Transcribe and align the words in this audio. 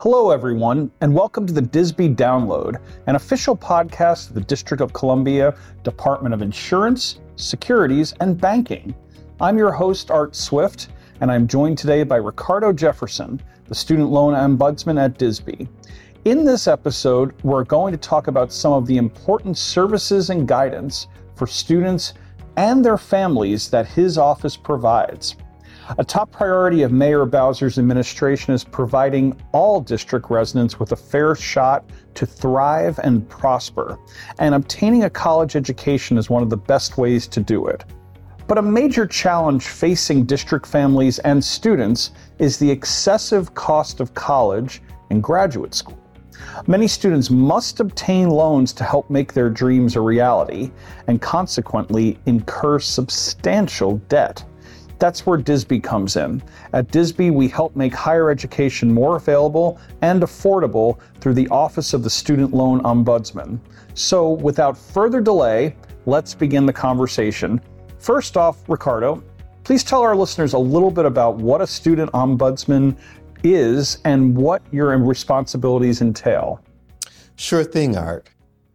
Hello, 0.00 0.30
everyone, 0.30 0.92
and 1.00 1.12
welcome 1.12 1.44
to 1.44 1.52
the 1.52 1.60
DISB 1.60 2.14
Download, 2.14 2.80
an 3.08 3.16
official 3.16 3.56
podcast 3.56 4.28
of 4.28 4.34
the 4.36 4.40
District 4.42 4.80
of 4.80 4.92
Columbia 4.92 5.56
Department 5.82 6.32
of 6.32 6.40
Insurance, 6.40 7.18
Securities, 7.34 8.14
and 8.20 8.40
Banking. 8.40 8.94
I'm 9.40 9.58
your 9.58 9.72
host, 9.72 10.12
Art 10.12 10.36
Swift, 10.36 10.90
and 11.20 11.32
I'm 11.32 11.48
joined 11.48 11.78
today 11.78 12.04
by 12.04 12.14
Ricardo 12.14 12.72
Jefferson, 12.72 13.42
the 13.66 13.74
Student 13.74 14.10
Loan 14.10 14.34
Ombudsman 14.34 15.02
at 15.02 15.18
DISB. 15.18 15.66
In 16.26 16.44
this 16.44 16.68
episode, 16.68 17.34
we're 17.42 17.64
going 17.64 17.90
to 17.90 17.98
talk 17.98 18.28
about 18.28 18.52
some 18.52 18.72
of 18.72 18.86
the 18.86 18.98
important 18.98 19.58
services 19.58 20.30
and 20.30 20.46
guidance 20.46 21.08
for 21.34 21.48
students 21.48 22.14
and 22.56 22.84
their 22.84 22.98
families 22.98 23.68
that 23.70 23.88
his 23.88 24.16
office 24.16 24.56
provides. 24.56 25.34
A 25.96 26.04
top 26.04 26.30
priority 26.30 26.82
of 26.82 26.92
Mayor 26.92 27.24
Bowser's 27.24 27.78
administration 27.78 28.52
is 28.52 28.62
providing 28.62 29.40
all 29.52 29.80
district 29.80 30.28
residents 30.28 30.78
with 30.78 30.92
a 30.92 30.96
fair 30.96 31.34
shot 31.34 31.88
to 32.14 32.26
thrive 32.26 33.00
and 33.02 33.26
prosper, 33.26 33.98
and 34.38 34.54
obtaining 34.54 35.04
a 35.04 35.10
college 35.10 35.56
education 35.56 36.18
is 36.18 36.28
one 36.28 36.42
of 36.42 36.50
the 36.50 36.58
best 36.58 36.98
ways 36.98 37.26
to 37.28 37.40
do 37.40 37.68
it. 37.68 37.86
But 38.46 38.58
a 38.58 38.62
major 38.62 39.06
challenge 39.06 39.66
facing 39.66 40.26
district 40.26 40.66
families 40.66 41.20
and 41.20 41.42
students 41.42 42.10
is 42.38 42.58
the 42.58 42.70
excessive 42.70 43.54
cost 43.54 44.00
of 44.00 44.12
college 44.12 44.82
and 45.08 45.22
graduate 45.22 45.74
school. 45.74 45.98
Many 46.66 46.86
students 46.86 47.30
must 47.30 47.80
obtain 47.80 48.28
loans 48.28 48.74
to 48.74 48.84
help 48.84 49.08
make 49.08 49.32
their 49.32 49.48
dreams 49.48 49.96
a 49.96 50.00
reality 50.02 50.70
and 51.06 51.20
consequently 51.20 52.18
incur 52.26 52.78
substantial 52.78 53.96
debt. 54.08 54.44
That's 54.98 55.24
where 55.24 55.38
DISB 55.38 55.82
comes 55.82 56.16
in. 56.16 56.42
At 56.72 56.88
DISB, 56.88 57.32
we 57.32 57.48
help 57.48 57.76
make 57.76 57.94
higher 57.94 58.30
education 58.30 58.92
more 58.92 59.16
available 59.16 59.78
and 60.02 60.22
affordable 60.22 60.98
through 61.20 61.34
the 61.34 61.48
Office 61.48 61.94
of 61.94 62.02
the 62.02 62.10
Student 62.10 62.52
Loan 62.52 62.80
Ombudsman. 62.82 63.60
So, 63.94 64.30
without 64.32 64.76
further 64.76 65.20
delay, 65.20 65.76
let's 66.06 66.34
begin 66.34 66.66
the 66.66 66.72
conversation. 66.72 67.60
First 67.98 68.36
off, 68.36 68.68
Ricardo, 68.68 69.22
please 69.62 69.84
tell 69.84 70.02
our 70.02 70.16
listeners 70.16 70.52
a 70.52 70.58
little 70.58 70.90
bit 70.90 71.04
about 71.04 71.36
what 71.36 71.60
a 71.60 71.66
student 71.66 72.10
ombudsman 72.12 72.96
is 73.44 73.98
and 74.04 74.36
what 74.36 74.62
your 74.72 74.96
responsibilities 74.98 76.00
entail. 76.00 76.60
Sure 77.36 77.62
thing, 77.62 77.96
Art. 77.96 78.30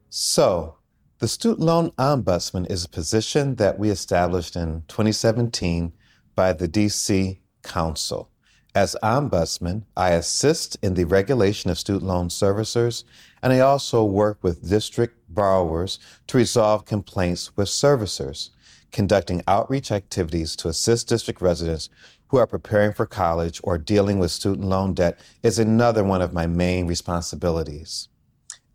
So, 0.09 0.77
the 1.19 1.27
Student 1.27 1.61
Loan 1.61 1.91
Ombudsman 1.91 2.69
is 2.69 2.85
a 2.85 2.89
position 2.89 3.55
that 3.55 3.79
we 3.79 3.89
established 3.89 4.55
in 4.55 4.83
2017 4.87 5.93
by 6.35 6.53
the 6.53 6.67
DC 6.67 7.39
Council. 7.63 8.29
As 8.75 8.95
ombudsman, 9.03 9.83
I 9.95 10.11
assist 10.11 10.77
in 10.81 10.95
the 10.95 11.03
regulation 11.05 11.69
of 11.69 11.77
student 11.77 12.05
loan 12.05 12.29
servicers, 12.29 13.03
and 13.43 13.53
I 13.53 13.59
also 13.59 14.03
work 14.03 14.39
with 14.41 14.67
district 14.67 15.15
borrowers 15.29 15.99
to 16.27 16.37
resolve 16.37 16.85
complaints 16.85 17.55
with 17.55 17.67
servicers, 17.67 18.49
conducting 18.91 19.43
outreach 19.47 19.91
activities 19.91 20.55
to 20.55 20.69
assist 20.69 21.07
district 21.07 21.39
residents 21.39 21.89
who 22.29 22.37
are 22.37 22.47
preparing 22.47 22.93
for 22.93 23.05
college 23.05 23.61
or 23.63 23.77
dealing 23.77 24.17
with 24.17 24.31
student 24.31 24.67
loan 24.67 24.95
debt 24.95 25.19
is 25.43 25.59
another 25.59 26.03
one 26.03 26.23
of 26.23 26.33
my 26.33 26.47
main 26.47 26.87
responsibilities, 26.87 28.07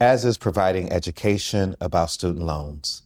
as 0.00 0.24
is 0.24 0.38
providing 0.38 0.92
education 0.92 1.74
about 1.80 2.08
student 2.08 2.44
loans. 2.44 3.02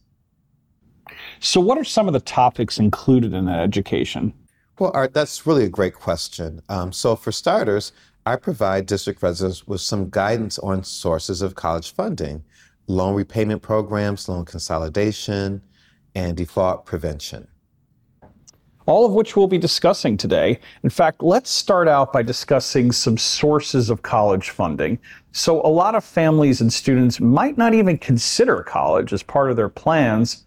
So, 1.39 1.59
what 1.59 1.79
are 1.79 1.83
some 1.83 2.05
of 2.07 2.13
the 2.13 2.19
topics 2.19 2.77
included 2.77 3.33
in 3.33 3.45
that 3.45 3.61
education? 3.61 4.31
Well, 4.79 4.91
Art, 4.95 5.13
that's 5.13 5.45
really 5.45 5.65
a 5.65 5.69
great 5.69 5.93
question. 5.93 6.61
Um, 6.67 6.91
so, 6.91 7.15
for 7.15 7.31
starters, 7.31 7.91
I 8.25 8.37
provide 8.37 8.87
district 8.87 9.21
residents 9.21 9.67
with 9.67 9.81
some 9.81 10.09
guidance 10.09 10.57
on 10.59 10.83
sources 10.83 11.41
of 11.41 11.53
college 11.53 11.93
funding, 11.93 12.43
loan 12.87 13.13
repayment 13.13 13.61
programs, 13.61 14.27
loan 14.27 14.45
consolidation, 14.45 15.61
and 16.15 16.35
default 16.35 16.85
prevention. 16.85 17.47
All 18.85 19.05
of 19.05 19.13
which 19.13 19.35
we'll 19.35 19.47
be 19.47 19.59
discussing 19.59 20.17
today. 20.17 20.59
In 20.83 20.89
fact, 20.89 21.21
let's 21.21 21.49
start 21.49 21.87
out 21.87 22.11
by 22.11 22.21
discussing 22.21 22.91
some 22.91 23.17
sources 23.17 23.89
of 23.89 24.01
college 24.01 24.49
funding. 24.49 24.97
So, 25.33 25.61
a 25.61 25.69
lot 25.69 25.93
of 25.93 26.03
families 26.03 26.61
and 26.61 26.73
students 26.73 27.19
might 27.19 27.59
not 27.59 27.75
even 27.75 27.99
consider 27.99 28.63
college 28.63 29.13
as 29.13 29.21
part 29.21 29.51
of 29.51 29.55
their 29.55 29.69
plans 29.69 30.45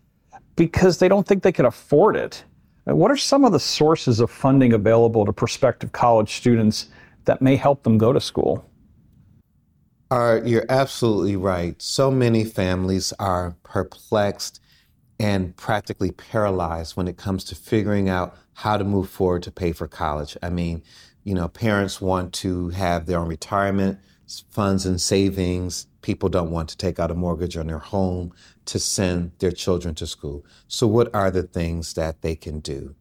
because 0.56 0.98
they 0.98 1.08
don't 1.08 1.26
think 1.26 1.44
they 1.44 1.52
can 1.52 1.66
afford 1.66 2.16
it. 2.16 2.42
What 2.86 3.10
are 3.10 3.16
some 3.16 3.44
of 3.44 3.50
the 3.50 3.58
sources 3.58 4.20
of 4.20 4.30
funding 4.30 4.72
available 4.72 5.26
to 5.26 5.32
prospective 5.32 5.90
college 5.90 6.36
students 6.36 6.86
that 7.24 7.42
may 7.42 7.56
help 7.56 7.82
them 7.82 7.98
go 7.98 8.12
to 8.12 8.20
school? 8.20 8.64
Uh, 10.08 10.40
you're 10.44 10.66
absolutely 10.68 11.34
right. 11.34 11.80
So 11.82 12.12
many 12.12 12.44
families 12.44 13.12
are 13.18 13.56
perplexed 13.64 14.60
and 15.18 15.56
practically 15.56 16.12
paralyzed 16.12 16.96
when 16.96 17.08
it 17.08 17.16
comes 17.16 17.42
to 17.44 17.56
figuring 17.56 18.08
out 18.08 18.36
how 18.54 18.76
to 18.76 18.84
move 18.84 19.10
forward 19.10 19.42
to 19.42 19.50
pay 19.50 19.72
for 19.72 19.88
college. 19.88 20.36
I 20.40 20.50
mean, 20.50 20.84
you 21.24 21.34
know, 21.34 21.48
parents 21.48 22.00
want 22.00 22.32
to 22.34 22.68
have 22.68 23.06
their 23.06 23.18
own 23.18 23.26
retirement 23.28 23.98
funds 24.50 24.86
and 24.86 25.00
savings. 25.00 25.88
People 26.06 26.28
don't 26.28 26.52
want 26.52 26.68
to 26.68 26.76
take 26.76 27.00
out 27.00 27.10
a 27.10 27.16
mortgage 27.16 27.56
on 27.56 27.66
their 27.66 27.80
home 27.80 28.32
to 28.66 28.78
send 28.78 29.32
their 29.40 29.50
children 29.50 29.92
to 29.96 30.06
school. 30.06 30.46
So, 30.68 30.86
what 30.86 31.12
are 31.12 31.32
the 31.32 31.42
things 31.42 31.94
that 31.94 32.22
they 32.22 32.36
can 32.36 32.60
do? 32.60 32.94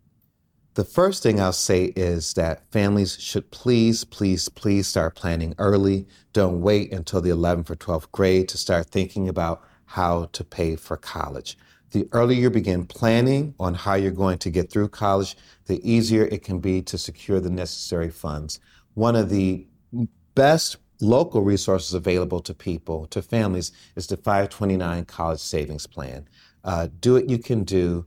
The 0.73 0.85
first 0.85 1.21
thing 1.21 1.39
I'll 1.39 1.53
say 1.53 1.93
is 1.95 2.33
that 2.33 2.63
families 2.71 3.16
should 3.21 3.51
please, 3.51 4.05
please, 4.05 4.49
please 4.49 4.88
start 4.88 5.13
planning 5.13 5.53
early. 5.59 6.07
Don't 6.33 6.61
wait 6.61 6.91
until 6.91 7.21
the 7.21 7.29
11th 7.29 7.69
or 7.69 7.75
12th 7.75 8.11
grade 8.11 8.49
to 8.49 8.57
start 8.57 8.88
thinking 8.88 9.29
about 9.29 9.61
how 9.85 10.25
to 10.31 10.43
pay 10.43 10.75
for 10.75 10.97
college. 10.97 11.59
The 11.91 12.09
earlier 12.11 12.41
you 12.41 12.49
begin 12.49 12.87
planning 12.87 13.53
on 13.59 13.75
how 13.75 13.93
you're 13.93 14.09
going 14.09 14.39
to 14.39 14.49
get 14.49 14.72
through 14.72 14.89
college, 14.89 15.37
the 15.67 15.79
easier 15.87 16.25
it 16.25 16.43
can 16.43 16.57
be 16.57 16.81
to 16.81 16.97
secure 16.97 17.39
the 17.39 17.51
necessary 17.51 18.09
funds. 18.09 18.59
One 18.95 19.16
of 19.16 19.29
the 19.29 19.67
best 20.33 20.77
local 21.05 21.41
resources 21.41 21.93
available 21.93 22.39
to 22.41 22.53
people, 22.53 23.05
to 23.07 23.21
families, 23.21 23.71
is 23.95 24.07
the 24.07 24.17
529 24.17 25.05
College 25.05 25.39
Savings 25.39 25.88
Plan. 25.88 26.27
Uh, 26.63 26.88
do 26.99 27.13
what 27.13 27.29
you 27.29 27.38
can 27.38 27.63
do, 27.63 28.05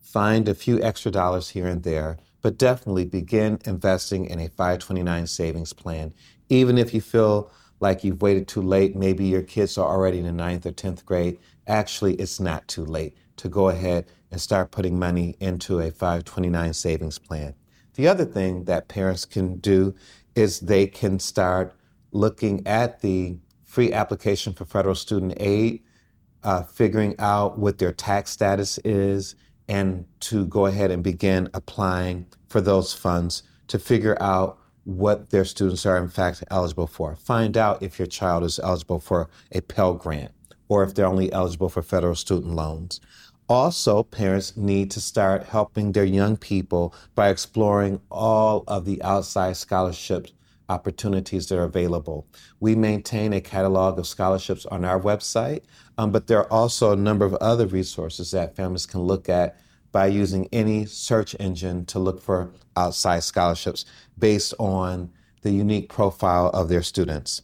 find 0.00 0.48
a 0.48 0.54
few 0.54 0.82
extra 0.82 1.10
dollars 1.10 1.50
here 1.50 1.66
and 1.66 1.82
there, 1.82 2.18
but 2.42 2.58
definitely 2.58 3.04
begin 3.04 3.58
investing 3.64 4.26
in 4.26 4.40
a 4.40 4.48
529 4.48 5.26
savings 5.26 5.72
plan. 5.72 6.12
Even 6.48 6.76
if 6.76 6.92
you 6.92 7.00
feel 7.00 7.50
like 7.80 8.04
you've 8.04 8.20
waited 8.20 8.46
too 8.46 8.62
late, 8.62 8.94
maybe 8.94 9.24
your 9.24 9.42
kids 9.42 9.78
are 9.78 9.88
already 9.88 10.18
in 10.18 10.26
the 10.26 10.32
ninth 10.32 10.66
or 10.66 10.72
10th 10.72 11.04
grade, 11.04 11.38
actually, 11.66 12.14
it's 12.16 12.40
not 12.40 12.66
too 12.68 12.84
late 12.84 13.16
to 13.36 13.48
go 13.48 13.68
ahead 13.68 14.06
and 14.30 14.40
start 14.40 14.70
putting 14.70 14.98
money 14.98 15.36
into 15.40 15.78
a 15.78 15.90
529 15.90 16.74
savings 16.74 17.18
plan. 17.18 17.54
The 17.94 18.08
other 18.08 18.24
thing 18.24 18.64
that 18.64 18.88
parents 18.88 19.24
can 19.24 19.56
do 19.58 19.94
is 20.34 20.60
they 20.60 20.86
can 20.86 21.18
start 21.18 21.74
looking 22.14 22.66
at 22.66 23.00
the 23.02 23.36
free 23.64 23.92
application 23.92 24.54
for 24.54 24.64
federal 24.64 24.94
student 24.94 25.34
aid, 25.36 25.82
uh, 26.44 26.62
figuring 26.62 27.14
out 27.18 27.58
what 27.58 27.78
their 27.78 27.92
tax 27.92 28.30
status 28.30 28.78
is, 28.78 29.34
and 29.68 30.06
to 30.20 30.46
go 30.46 30.66
ahead 30.66 30.90
and 30.90 31.02
begin 31.02 31.48
applying 31.54 32.26
for 32.48 32.60
those 32.60 32.94
funds 32.94 33.42
to 33.66 33.78
figure 33.78 34.16
out 34.22 34.58
what 34.84 35.30
their 35.30 35.44
students 35.44 35.84
are 35.86 35.96
in 35.96 36.08
fact 36.08 36.44
eligible 36.50 36.86
for. 36.86 37.16
Find 37.16 37.56
out 37.56 37.82
if 37.82 37.98
your 37.98 38.06
child 38.06 38.44
is 38.44 38.60
eligible 38.60 39.00
for 39.00 39.28
a 39.52 39.60
Pell 39.62 39.94
Grant 39.94 40.30
or 40.68 40.82
if 40.82 40.94
they're 40.94 41.06
only 41.06 41.32
eligible 41.32 41.68
for 41.68 41.82
federal 41.82 42.14
student 42.14 42.54
loans. 42.54 43.00
Also, 43.48 44.02
parents 44.02 44.56
need 44.56 44.90
to 44.90 45.00
start 45.00 45.44
helping 45.44 45.92
their 45.92 46.04
young 46.04 46.36
people 46.36 46.94
by 47.14 47.28
exploring 47.28 48.00
all 48.10 48.64
of 48.68 48.84
the 48.84 49.02
outside 49.02 49.56
scholarships 49.56 50.32
opportunities 50.68 51.48
that 51.48 51.58
are 51.58 51.64
available. 51.64 52.26
We 52.60 52.74
maintain 52.74 53.32
a 53.32 53.40
catalog 53.40 53.98
of 53.98 54.06
scholarships 54.06 54.66
on 54.66 54.84
our 54.84 55.00
website, 55.00 55.62
um, 55.98 56.10
but 56.10 56.26
there 56.26 56.38
are 56.38 56.52
also 56.52 56.92
a 56.92 56.96
number 56.96 57.24
of 57.24 57.34
other 57.34 57.66
resources 57.66 58.30
that 58.30 58.56
families 58.56 58.86
can 58.86 59.00
look 59.00 59.28
at 59.28 59.58
by 59.92 60.06
using 60.06 60.48
any 60.52 60.86
search 60.86 61.36
engine 61.38 61.86
to 61.86 61.98
look 61.98 62.20
for 62.20 62.50
outside 62.76 63.22
scholarships 63.22 63.84
based 64.18 64.52
on 64.58 65.10
the 65.42 65.52
unique 65.52 65.88
profile 65.88 66.48
of 66.48 66.68
their 66.68 66.82
students. 66.82 67.42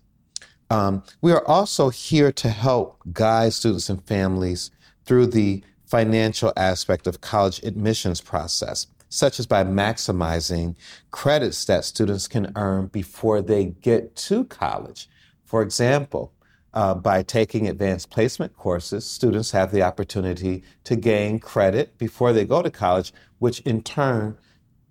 Um, 0.71 1.03
we 1.21 1.33
are 1.33 1.47
also 1.47 1.91
here 1.91 2.33
to 2.33 2.49
help 2.49 2.99
guide 3.13 3.53
students 3.53 3.89
and 3.89 4.03
families 4.05 4.71
through 5.05 5.27
the 5.27 5.63
financial 5.87 6.53
aspect 6.57 7.07
of 7.07 7.21
college 7.21 7.63
admissions 7.65 8.21
process 8.21 8.87
such 9.11 9.39
as 9.39 9.47
by 9.47 9.63
maximizing 9.63 10.75
credits 11.11 11.65
that 11.67 11.85
students 11.85 12.27
can 12.27 12.51
earn 12.57 12.87
before 12.87 13.43
they 13.43 13.67
get 13.67 14.17
to 14.17 14.45
college. 14.45 15.09
For 15.45 15.63
example, 15.63 16.33
uh, 16.73 16.95
by 16.95 17.23
taking 17.23 17.69
advanced 17.69 18.11
placement 18.11 18.57
courses, 18.57 19.05
students 19.05 19.51
have 19.51 19.73
the 19.73 19.83
opportunity 19.83 20.63
to 20.85 20.97
gain 20.97 21.41
credit 21.41 21.99
before 21.99 22.33
they 22.33 22.45
go 22.45 22.63
to 22.63 22.71
college, 22.71 23.13
which 23.41 23.61
in 23.61 23.83
turn 23.83 24.39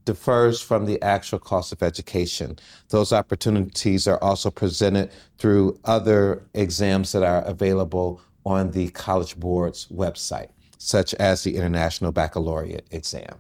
differs 0.04 0.62
from 0.62 0.86
the 0.86 1.02
actual 1.02 1.40
cost 1.40 1.72
of 1.72 1.82
education. 1.82 2.58
Those 2.90 3.14
opportunities 3.14 4.08
are 4.08 4.22
also 4.22 4.52
presented 4.52 5.12
through 5.38 5.80
other 5.86 6.44
exams 6.54 7.14
that 7.14 7.24
are 7.24 7.44
available 7.44 8.22
on 8.46 8.72
the 8.72 8.90
College 8.90 9.40
Board's 9.40 9.88
website, 9.88 10.50
such 10.78 11.14
as 11.16 11.44
the 11.44 11.56
International 11.56 12.12
Baccalaureate 12.12 12.88
exam. 12.92 13.40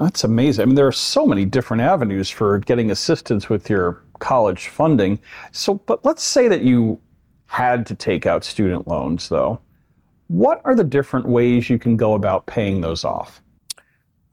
That's 0.00 0.24
amazing. 0.24 0.62
I 0.62 0.64
mean, 0.64 0.76
there 0.76 0.86
are 0.86 0.92
so 0.92 1.26
many 1.26 1.44
different 1.44 1.82
avenues 1.82 2.30
for 2.30 2.58
getting 2.58 2.90
assistance 2.90 3.50
with 3.50 3.68
your 3.68 4.02
college 4.18 4.68
funding. 4.68 5.20
So, 5.52 5.74
but 5.74 6.02
let's 6.06 6.22
say 6.22 6.48
that 6.48 6.62
you 6.62 6.98
had 7.46 7.84
to 7.86 7.94
take 7.94 8.24
out 8.24 8.42
student 8.42 8.88
loans, 8.88 9.28
though. 9.28 9.60
What 10.28 10.62
are 10.64 10.74
the 10.74 10.84
different 10.84 11.26
ways 11.26 11.68
you 11.68 11.78
can 11.78 11.98
go 11.98 12.14
about 12.14 12.46
paying 12.46 12.80
those 12.80 13.04
off? 13.04 13.42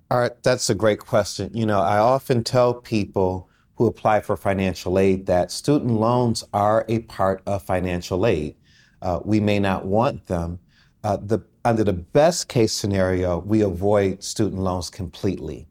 All 0.09 0.19
right, 0.19 0.31
that's 0.41 0.69
a 0.69 0.75
great 0.75 0.99
question. 0.99 1.51
You 1.53 1.65
know, 1.65 1.81
I 1.81 1.97
often 1.97 2.45
tell 2.45 2.73
people 2.73 3.49
who 3.75 3.87
apply 3.87 4.21
for 4.21 4.37
financial 4.37 4.97
aid 4.97 5.25
that 5.25 5.51
student 5.51 5.91
loans 5.91 6.45
are 6.53 6.85
a 6.87 6.99
part 6.99 7.41
of 7.45 7.61
financial 7.61 8.25
aid. 8.25 8.55
Uh, 9.01 9.19
we 9.25 9.41
may 9.41 9.59
not 9.59 9.85
want 9.85 10.27
them. 10.27 10.59
Uh, 11.03 11.17
the, 11.17 11.39
under 11.67 11.83
the 11.83 11.91
best 11.91 12.47
case 12.47 12.71
scenario, 12.71 13.39
we 13.39 13.59
avoid 13.59 14.23
student 14.23 14.61
loans 14.61 14.89
completely. 14.89 15.67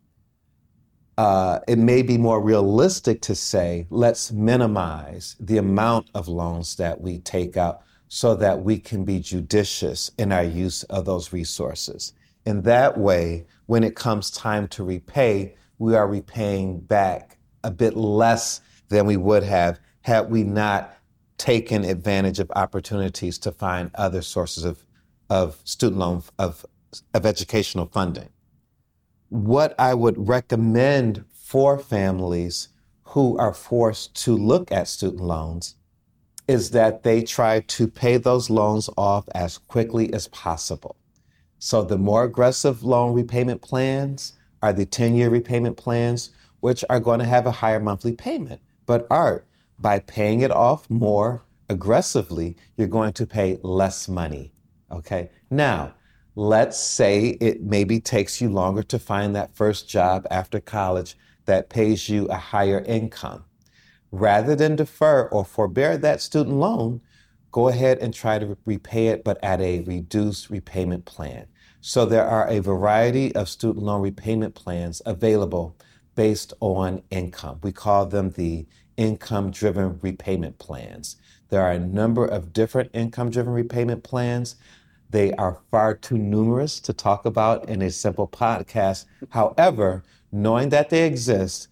Uh, 1.16 1.58
it 1.66 1.78
may 1.78 2.02
be 2.02 2.18
more 2.18 2.42
realistic 2.42 3.22
to 3.22 3.34
say, 3.34 3.86
let's 3.88 4.30
minimize 4.30 5.36
the 5.40 5.56
amount 5.56 6.10
of 6.14 6.28
loans 6.28 6.76
that 6.76 7.00
we 7.00 7.18
take 7.20 7.56
out 7.56 7.80
so 8.08 8.34
that 8.34 8.62
we 8.62 8.78
can 8.78 9.06
be 9.06 9.18
judicious 9.18 10.10
in 10.18 10.32
our 10.32 10.44
use 10.44 10.82
of 10.84 11.06
those 11.06 11.32
resources. 11.32 12.12
In 12.44 12.60
that 12.62 12.98
way, 12.98 13.46
when 13.64 13.82
it 13.82 13.96
comes 13.96 14.30
time 14.30 14.68
to 14.68 14.84
repay, 14.84 15.56
we 15.78 15.96
are 15.96 16.06
repaying 16.06 16.80
back 16.80 17.38
a 17.64 17.70
bit 17.70 17.96
less 17.96 18.60
than 18.90 19.06
we 19.06 19.16
would 19.16 19.44
have 19.44 19.80
had 20.02 20.30
we 20.30 20.44
not 20.44 20.94
taken 21.38 21.84
advantage 21.84 22.38
of 22.38 22.52
opportunities 22.54 23.38
to 23.38 23.50
find 23.50 23.90
other 23.94 24.20
sources 24.20 24.64
of, 24.64 24.84
of 25.30 25.60
student 25.64 25.98
loan, 25.98 26.22
of, 26.38 26.64
of 27.14 27.26
educational 27.26 27.86
funding. 27.86 28.28
What 29.28 29.74
I 29.78 29.94
would 29.94 30.28
recommend 30.28 31.24
for 31.32 31.78
families 31.78 32.68
who 33.04 33.36
are 33.38 33.54
forced 33.54 34.14
to 34.24 34.36
look 34.36 34.70
at 34.70 34.88
student 34.88 35.22
loans 35.22 35.76
is 36.48 36.70
that 36.70 37.02
they 37.02 37.22
try 37.22 37.60
to 37.60 37.88
pay 37.88 38.16
those 38.16 38.50
loans 38.50 38.88
off 38.96 39.28
as 39.34 39.58
quickly 39.58 40.12
as 40.12 40.28
possible. 40.28 40.96
So 41.58 41.82
the 41.82 41.98
more 41.98 42.24
aggressive 42.24 42.82
loan 42.82 43.14
repayment 43.14 43.62
plans 43.62 44.34
are 44.62 44.72
the 44.72 44.86
10 44.86 45.14
year 45.14 45.30
repayment 45.30 45.76
plans, 45.76 46.30
which 46.60 46.84
are 46.88 47.00
going 47.00 47.18
to 47.18 47.24
have 47.24 47.46
a 47.46 47.50
higher 47.50 47.80
monthly 47.80 48.12
payment. 48.12 48.60
But 48.86 49.06
Art, 49.10 49.46
by 49.78 49.98
paying 50.00 50.40
it 50.40 50.50
off 50.50 50.88
more 50.88 51.42
aggressively, 51.68 52.56
you're 52.76 52.88
going 52.88 53.12
to 53.14 53.26
pay 53.26 53.58
less 53.62 54.08
money. 54.08 54.52
Okay. 54.90 55.30
Now, 55.50 55.94
let's 56.34 56.78
say 56.78 57.36
it 57.40 57.62
maybe 57.62 58.00
takes 58.00 58.40
you 58.40 58.50
longer 58.50 58.82
to 58.84 58.98
find 58.98 59.34
that 59.34 59.56
first 59.56 59.88
job 59.88 60.26
after 60.30 60.60
college 60.60 61.16
that 61.46 61.70
pays 61.70 62.08
you 62.08 62.26
a 62.26 62.36
higher 62.36 62.80
income. 62.86 63.44
Rather 64.12 64.54
than 64.54 64.76
defer 64.76 65.28
or 65.28 65.44
forbear 65.44 65.96
that 65.98 66.20
student 66.20 66.56
loan, 66.56 67.00
go 67.52 67.68
ahead 67.68 67.98
and 67.98 68.12
try 68.12 68.38
to 68.38 68.56
repay 68.64 69.08
it, 69.08 69.24
but 69.24 69.42
at 69.42 69.60
a 69.60 69.80
reduced 69.80 70.50
repayment 70.50 71.04
plan. 71.04 71.46
So 71.80 72.04
there 72.04 72.26
are 72.26 72.48
a 72.48 72.60
variety 72.60 73.34
of 73.34 73.48
student 73.48 73.84
loan 73.84 74.02
repayment 74.02 74.54
plans 74.54 75.00
available 75.06 75.76
based 76.14 76.52
on 76.60 77.02
income. 77.10 77.60
We 77.62 77.72
call 77.72 78.06
them 78.06 78.30
the 78.30 78.66
income 78.96 79.50
driven 79.50 79.98
repayment 80.00 80.58
plans. 80.58 81.16
There 81.48 81.62
are 81.62 81.72
a 81.72 81.78
number 81.78 82.24
of 82.24 82.52
different 82.52 82.90
income 82.92 83.30
driven 83.30 83.52
repayment 83.52 84.02
plans. 84.02 84.56
They 85.10 85.32
are 85.34 85.60
far 85.70 85.94
too 85.94 86.18
numerous 86.18 86.80
to 86.80 86.92
talk 86.92 87.24
about 87.24 87.68
in 87.68 87.82
a 87.82 87.90
simple 87.90 88.26
podcast. 88.26 89.06
However, 89.30 90.02
knowing 90.32 90.70
that 90.70 90.90
they 90.90 91.06
exist 91.06 91.68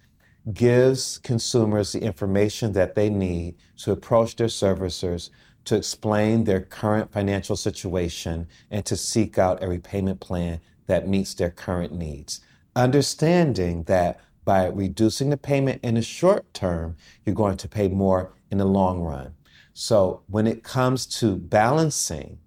gives 0.53 1.19
consumers 1.19 1.93
the 1.93 2.03
information 2.03 2.73
that 2.73 2.94
they 2.94 3.09
need 3.09 3.56
to 3.79 3.93
approach 3.93 4.37
their 4.37 4.49
servicers 4.49 5.31
to 5.65 5.77
explain 5.77 6.44
their 6.44 6.61
current 6.61 7.11
financial 7.11 7.56
situation 7.56 8.47
and 8.70 8.85
to 8.85 8.97
seek 8.97 9.38
out 9.38 9.62
a 9.62 9.69
repayment 9.69 10.20
plan 10.20 10.61
that 10.87 11.09
meets 11.09 11.35
their 11.35 11.50
current 11.50 11.93
needs. 11.93 12.41
Understanding 12.77 13.85
that 13.85 14.20
by 14.44 14.67
reducing 14.67 15.31
the 15.31 15.37
payment 15.37 15.82
in 15.82 15.94
the 15.94 16.02
short 16.02 16.52
term, 16.55 16.96
you're 17.25 17.35
going 17.35 17.56
to 17.56 17.69
pay 17.69 17.88
more 17.88 18.32
in 18.50 18.58
the 18.58 18.64
long 18.64 19.00
run. 19.00 19.35
So 19.73 20.23
when 20.29 20.46
it 20.46 20.62
comes 20.62 21.06
to 21.19 21.37
balancing 21.37 22.38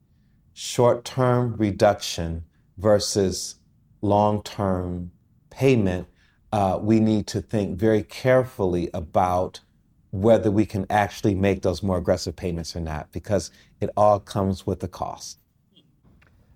short 0.53 1.03
term 1.03 1.55
reduction 1.57 2.45
versus 2.77 3.55
long 4.01 4.41
term 4.43 5.11
payment, 5.49 6.07
uh, 6.51 6.79
we 6.81 6.99
need 6.99 7.27
to 7.27 7.41
think 7.41 7.77
very 7.77 8.03
carefully 8.03 8.89
about 8.93 9.59
whether 10.11 10.49
we 10.49 10.65
can 10.65 10.85
actually 10.89 11.35
make 11.35 11.61
those 11.61 11.83
more 11.83 11.97
aggressive 11.97 12.35
payments 12.35 12.75
or 12.75 12.79
not, 12.79 13.11
because 13.11 13.51
it 13.81 13.89
all 13.97 14.19
comes 14.19 14.65
with 14.65 14.81
a 14.83 14.87
cost. 14.87 15.39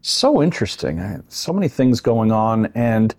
So 0.02 0.42
interesting. 0.42 1.24
So 1.28 1.52
many 1.54 1.68
things 1.68 2.00
going 2.00 2.32
on. 2.32 2.68
And 2.74 3.14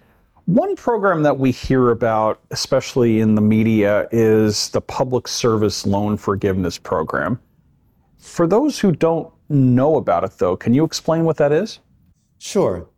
one 0.47 0.75
program 0.75 1.23
that 1.23 1.39
we 1.39 1.53
hear 1.53 1.91
about, 1.91 2.41
especially 2.51 3.21
in 3.21 3.35
the 3.35 3.41
media, 3.41 4.09
is 4.11 4.71
the 4.71 4.81
Public 4.81 5.29
Service 5.29 5.87
Loan 5.87 6.17
Forgiveness 6.17 6.79
Program. 6.79 7.41
For 8.19 8.47
those 8.47 8.79
who 8.79 8.93
don't 8.93 9.33
know 9.49 9.97
about 9.97 10.25
it, 10.25 10.33
though, 10.39 10.57
can 10.57 10.75
you 10.75 10.85
explain 10.85 11.25
what 11.25 11.37
that 11.37 11.53
is? 11.53 11.79
Sure. 12.39 12.89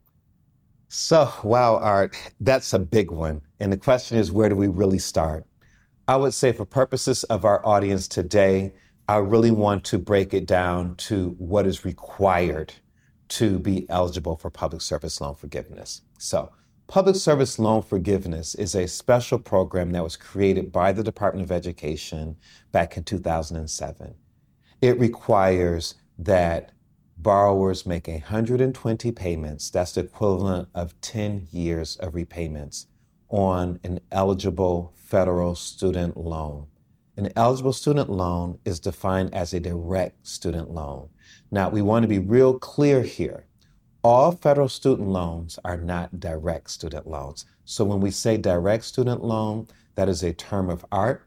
So, 0.88 1.30
wow, 1.42 1.76
Art, 1.76 2.16
that's 2.40 2.72
a 2.72 2.78
big 2.78 3.10
one. 3.10 3.42
And 3.60 3.72
the 3.72 3.76
question 3.76 4.16
is, 4.16 4.32
where 4.32 4.48
do 4.48 4.56
we 4.56 4.68
really 4.68 4.98
start? 4.98 5.44
I 6.08 6.16
would 6.16 6.34
say, 6.34 6.52
for 6.52 6.64
purposes 6.64 7.24
of 7.24 7.44
our 7.44 7.64
audience 7.66 8.08
today, 8.08 8.72
I 9.08 9.16
really 9.16 9.50
want 9.50 9.84
to 9.84 9.98
break 9.98 10.32
it 10.32 10.46
down 10.46 10.94
to 10.96 11.30
what 11.38 11.66
is 11.66 11.84
required 11.84 12.72
to 13.28 13.58
be 13.58 13.86
eligible 13.90 14.36
for 14.36 14.50
public 14.50 14.80
service 14.80 15.20
loan 15.20 15.34
forgiveness. 15.34 16.02
So, 16.18 16.52
Public 16.86 17.16
Service 17.16 17.58
Loan 17.58 17.82
Forgiveness 17.82 18.54
is 18.54 18.74
a 18.74 18.86
special 18.86 19.38
program 19.38 19.90
that 19.92 20.04
was 20.04 20.16
created 20.16 20.70
by 20.70 20.92
the 20.92 21.02
Department 21.02 21.42
of 21.42 21.50
Education 21.50 22.36
back 22.72 22.96
in 22.96 23.04
2007. 23.04 24.14
It 24.82 25.00
requires 25.00 25.94
that 26.18 26.72
borrowers 27.16 27.86
make 27.86 28.06
120 28.06 29.12
payments, 29.12 29.70
that's 29.70 29.92
the 29.92 30.02
equivalent 30.02 30.68
of 30.74 31.00
10 31.00 31.48
years 31.50 31.96
of 31.96 32.14
repayments, 32.14 32.86
on 33.30 33.80
an 33.82 33.98
eligible 34.12 34.92
federal 34.94 35.54
student 35.54 36.18
loan. 36.18 36.66
An 37.16 37.32
eligible 37.34 37.72
student 37.72 38.10
loan 38.10 38.58
is 38.66 38.78
defined 38.78 39.34
as 39.34 39.54
a 39.54 39.60
direct 39.60 40.26
student 40.26 40.70
loan. 40.70 41.08
Now, 41.50 41.70
we 41.70 41.80
want 41.80 42.02
to 42.02 42.08
be 42.08 42.18
real 42.18 42.58
clear 42.58 43.02
here 43.02 43.46
all 44.04 44.32
federal 44.32 44.68
student 44.68 45.08
loans 45.08 45.58
are 45.64 45.78
not 45.78 46.20
direct 46.20 46.70
student 46.70 47.06
loans. 47.06 47.46
So 47.64 47.86
when 47.86 48.00
we 48.00 48.10
say 48.10 48.36
direct 48.36 48.84
student 48.84 49.24
loan, 49.24 49.66
that 49.94 50.10
is 50.10 50.22
a 50.22 50.34
term 50.34 50.68
of 50.68 50.84
art. 50.92 51.26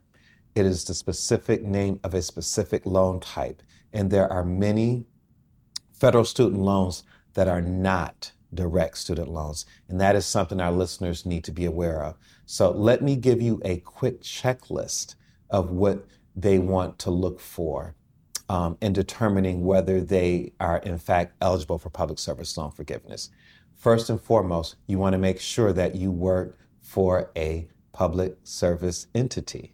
It 0.54 0.64
is 0.64 0.84
the 0.84 0.94
specific 0.94 1.64
name 1.64 2.00
of 2.04 2.14
a 2.14 2.22
specific 2.22 2.86
loan 2.86 3.20
type. 3.20 3.64
And 3.94 4.12
there 4.12 4.32
are 4.32 4.46
many 4.46 5.08
federal 5.92 6.24
student 6.24 6.62
loans 6.62 7.04
that 7.34 7.48
are 7.48 7.62
not 7.62 8.32
direct 8.54 9.00
student 9.00 9.30
loans. 9.30 9.66
And 9.90 10.00
that 10.00 10.16
is 10.16 10.28
something 10.28 10.62
our 10.62 10.72
listeners 10.72 11.26
need 11.26 11.44
to 11.46 11.52
be 11.52 11.66
aware 11.66 12.04
of. 12.04 12.16
So 12.46 12.72
let 12.72 13.02
me 13.02 13.16
give 13.16 13.42
you 13.42 13.60
a 13.66 13.78
quick 13.78 14.22
checklist 14.22 15.16
of 15.50 15.72
what 15.72 16.06
they 16.36 16.60
want 16.60 17.00
to 17.00 17.10
look 17.10 17.40
for 17.40 17.96
um, 18.50 18.78
in 18.82 18.94
determining 18.94 19.66
whether 19.66 20.02
they 20.02 20.54
are 20.60 20.78
in 20.80 20.98
fact 20.98 21.36
eligible 21.42 21.78
for 21.78 21.90
public 21.90 22.20
service 22.20 22.58
loan 22.58 22.72
forgiveness. 22.72 23.30
First 23.76 24.10
and 24.10 24.20
foremost, 24.20 24.76
you 24.88 24.98
want 24.98 25.14
to 25.14 25.20
make 25.20 25.40
sure 25.40 25.74
that 25.74 25.96
you 25.96 26.12
work 26.12 26.58
for 26.80 27.32
a 27.36 27.68
public 27.92 28.38
service 28.44 29.08
entity, 29.14 29.74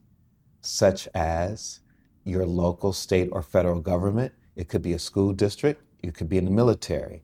such 0.61 1.07
as 1.13 1.79
your 2.25 2.45
local, 2.45 2.93
state, 2.93 3.29
or 3.31 3.41
federal 3.41 3.79
government. 3.79 4.33
It 4.55 4.67
could 4.67 4.81
be 4.81 4.93
a 4.93 4.99
school 4.99 5.33
district, 5.33 5.81
it 6.01 6.15
could 6.15 6.29
be 6.29 6.37
in 6.37 6.45
the 6.45 6.51
military, 6.51 7.23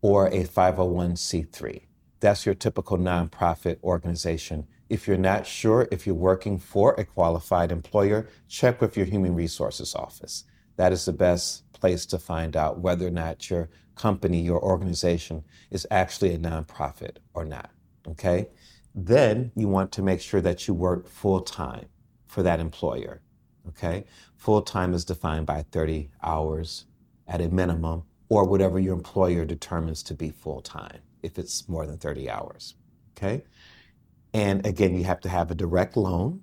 or 0.00 0.26
a 0.28 0.44
501c3. 0.44 1.82
That's 2.20 2.46
your 2.46 2.54
typical 2.54 2.98
nonprofit 2.98 3.82
organization. 3.82 4.66
If 4.88 5.08
you're 5.08 5.16
not 5.16 5.46
sure 5.46 5.88
if 5.90 6.06
you're 6.06 6.14
working 6.14 6.58
for 6.58 6.94
a 6.94 7.04
qualified 7.04 7.72
employer, 7.72 8.28
check 8.48 8.80
with 8.80 8.96
your 8.96 9.06
human 9.06 9.34
resources 9.34 9.94
office 9.94 10.44
that 10.76 10.92
is 10.92 11.04
the 11.04 11.12
best 11.12 11.70
place 11.72 12.06
to 12.06 12.18
find 12.18 12.56
out 12.56 12.78
whether 12.78 13.06
or 13.06 13.10
not 13.10 13.50
your 13.50 13.68
company, 13.94 14.40
your 14.40 14.62
organization 14.62 15.44
is 15.70 15.86
actually 15.90 16.34
a 16.34 16.38
nonprofit 16.38 17.16
or 17.34 17.44
not. 17.44 17.70
Okay? 18.08 18.48
Then 18.94 19.52
you 19.54 19.68
want 19.68 19.92
to 19.92 20.02
make 20.02 20.20
sure 20.20 20.40
that 20.40 20.66
you 20.66 20.74
work 20.74 21.08
full 21.08 21.40
time 21.40 21.86
for 22.26 22.42
that 22.42 22.60
employer. 22.60 23.20
Okay? 23.68 24.04
Full 24.36 24.62
time 24.62 24.94
is 24.94 25.04
defined 25.04 25.46
by 25.46 25.62
30 25.70 26.10
hours 26.22 26.86
at 27.28 27.40
a 27.40 27.48
minimum 27.48 28.04
or 28.28 28.44
whatever 28.44 28.78
your 28.78 28.94
employer 28.94 29.44
determines 29.44 30.02
to 30.02 30.14
be 30.14 30.30
full 30.30 30.60
time 30.60 31.00
if 31.22 31.38
it's 31.38 31.68
more 31.68 31.86
than 31.86 31.98
30 31.98 32.30
hours. 32.30 32.74
Okay? 33.16 33.44
And 34.34 34.66
again, 34.66 34.96
you 34.96 35.04
have 35.04 35.20
to 35.20 35.28
have 35.28 35.50
a 35.50 35.54
direct 35.54 35.96
loan. 35.96 36.42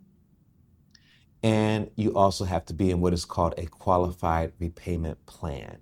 And 1.41 1.89
you 1.95 2.15
also 2.15 2.45
have 2.45 2.65
to 2.65 2.73
be 2.73 2.91
in 2.91 2.99
what 2.99 3.13
is 3.13 3.25
called 3.25 3.53
a 3.57 3.65
qualified 3.65 4.51
repayment 4.59 5.25
plan. 5.25 5.77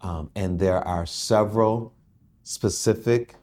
Um, 0.00 0.30
and 0.34 0.58
there 0.58 0.86
are 0.86 1.06
several 1.06 1.94
specific 2.42 3.34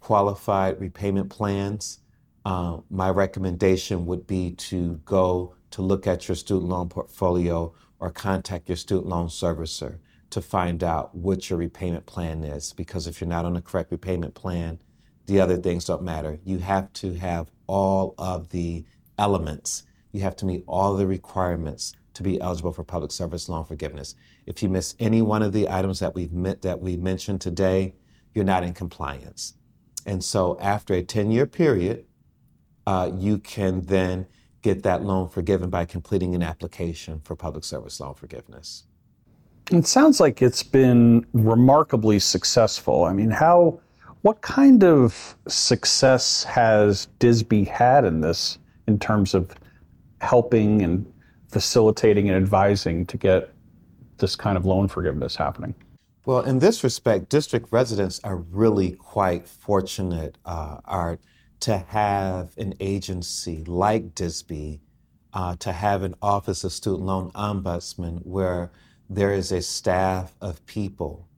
qualified 0.00 0.80
repayment 0.80 1.30
plans. 1.30 2.00
Uh, 2.44 2.78
my 2.90 3.10
recommendation 3.10 4.06
would 4.06 4.26
be 4.26 4.52
to 4.52 5.00
go 5.04 5.54
to 5.72 5.82
look 5.82 6.06
at 6.06 6.28
your 6.28 6.36
student 6.36 6.70
loan 6.70 6.88
portfolio 6.88 7.74
or 7.98 8.10
contact 8.10 8.68
your 8.68 8.76
student 8.76 9.08
loan 9.08 9.26
servicer 9.26 9.98
to 10.30 10.40
find 10.40 10.84
out 10.84 11.14
what 11.14 11.50
your 11.50 11.58
repayment 11.58 12.06
plan 12.06 12.44
is. 12.44 12.72
Because 12.72 13.06
if 13.06 13.20
you're 13.20 13.28
not 13.28 13.44
on 13.44 13.54
the 13.54 13.60
correct 13.60 13.90
repayment 13.90 14.34
plan, 14.34 14.80
the 15.26 15.40
other 15.40 15.56
things 15.56 15.86
don't 15.86 16.02
matter. 16.02 16.38
You 16.44 16.58
have 16.58 16.92
to 16.94 17.14
have 17.14 17.50
all 17.66 18.14
of 18.16 18.50
the 18.50 18.84
elements. 19.18 19.84
You 20.12 20.20
have 20.22 20.36
to 20.36 20.46
meet 20.46 20.64
all 20.66 20.94
the 20.96 21.06
requirements 21.06 21.94
to 22.14 22.22
be 22.22 22.40
eligible 22.40 22.72
for 22.72 22.82
public 22.82 23.12
service 23.12 23.48
loan 23.48 23.64
forgiveness. 23.64 24.14
If 24.46 24.62
you 24.62 24.68
miss 24.68 24.94
any 24.98 25.20
one 25.20 25.42
of 25.42 25.52
the 25.52 25.68
items 25.68 25.98
that 26.00 26.14
we've 26.14 26.32
met, 26.32 26.62
that 26.62 26.80
we 26.80 26.96
mentioned 26.96 27.40
today, 27.40 27.94
you're 28.34 28.44
not 28.44 28.64
in 28.64 28.72
compliance. 28.72 29.54
And 30.06 30.22
so 30.24 30.58
after 30.60 30.94
a 30.94 31.02
10 31.02 31.30
year 31.30 31.46
period, 31.46 32.06
uh, 32.86 33.10
you 33.14 33.38
can 33.38 33.82
then 33.82 34.26
get 34.62 34.82
that 34.84 35.02
loan 35.02 35.28
forgiven 35.28 35.68
by 35.68 35.84
completing 35.84 36.34
an 36.34 36.42
application 36.42 37.20
for 37.20 37.36
public 37.36 37.64
service 37.64 38.00
loan 38.00 38.14
forgiveness. 38.14 38.84
It 39.70 39.86
sounds 39.86 40.20
like 40.20 40.42
it's 40.42 40.62
been 40.62 41.26
remarkably 41.32 42.18
successful. 42.20 43.04
I 43.04 43.12
mean, 43.12 43.30
how, 43.30 43.80
what 44.22 44.40
kind 44.40 44.84
of 44.84 45.36
success 45.48 46.44
has 46.44 47.08
DISB 47.18 47.66
had 47.66 48.04
in 48.04 48.20
this 48.20 48.58
in 48.86 48.98
terms 48.98 49.34
of 49.34 49.52
helping 50.20 50.82
and 50.82 51.12
facilitating 51.48 52.28
and 52.28 52.36
advising 52.36 53.06
to 53.06 53.16
get 53.16 53.52
this 54.18 54.36
kind 54.36 54.56
of 54.56 54.64
loan 54.64 54.88
forgiveness 54.88 55.36
happening? 55.36 55.74
Well, 56.24 56.40
in 56.40 56.58
this 56.58 56.82
respect, 56.82 57.28
district 57.28 57.68
residents 57.70 58.20
are 58.24 58.36
really 58.36 58.92
quite 58.92 59.46
fortunate, 59.46 60.38
uh, 60.44 60.78
Art, 60.84 61.20
to 61.60 61.78
have 61.78 62.56
an 62.58 62.74
agency 62.80 63.64
like 63.64 64.14
DISB, 64.14 64.80
uh, 65.32 65.56
to 65.56 65.72
have 65.72 66.02
an 66.02 66.14
Office 66.20 66.64
of 66.64 66.72
Student 66.72 67.04
Loan 67.04 67.30
Ombudsman 67.32 68.24
where 68.24 68.72
there 69.08 69.32
is 69.32 69.52
a 69.52 69.62
staff 69.62 70.34
of 70.40 70.64
people 70.66 71.28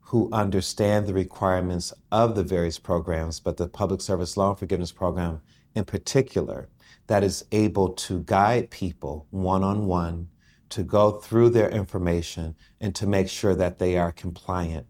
who 0.00 0.28
understand 0.32 1.06
the 1.06 1.14
requirements 1.14 1.92
of 2.10 2.34
the 2.34 2.42
various 2.42 2.78
programs, 2.78 3.40
but 3.40 3.56
the 3.56 3.68
Public 3.68 4.00
Service 4.00 4.36
Loan 4.36 4.56
Forgiveness 4.56 4.92
Program 4.92 5.40
in 5.74 5.84
particular, 5.84 6.68
that 7.12 7.22
is 7.22 7.44
able 7.52 7.90
to 7.90 8.20
guide 8.20 8.70
people 8.70 9.26
one 9.28 9.62
on 9.62 9.84
one 9.84 10.26
to 10.70 10.82
go 10.82 11.10
through 11.10 11.50
their 11.50 11.68
information 11.68 12.56
and 12.80 12.94
to 12.94 13.06
make 13.06 13.28
sure 13.28 13.54
that 13.54 13.78
they 13.78 13.98
are 13.98 14.10
compliant. 14.12 14.86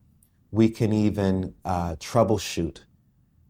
We 0.52 0.68
can 0.68 0.92
even 0.92 1.52
uh, 1.64 1.96
troubleshoot 1.96 2.84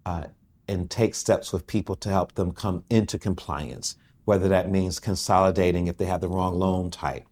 uh, 0.07 0.25
and 0.69 0.91
take 0.91 1.15
steps 1.15 1.53
with 1.53 1.67
people 1.67 1.97
to 1.97 2.09
help 2.09 2.35
them 2.35 2.53
come 2.53 2.83
into 2.89 3.19
compliance, 3.19 3.97
whether 4.25 4.49
that 4.49 4.71
means 4.71 4.99
consolidating 4.99 5.87
if 5.87 5.99
they 5.99 6.07
have 6.07 6.23
the 6.23 6.31
wrong 6.31 6.59
loan 6.59 6.91
type, 6.91 7.27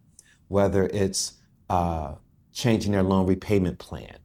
whether 0.49 0.89
it's 0.89 1.39
uh, 1.71 2.17
changing 2.53 2.93
their 2.93 3.03
loan 3.03 3.27
repayment 3.27 3.79
plan, 3.79 4.19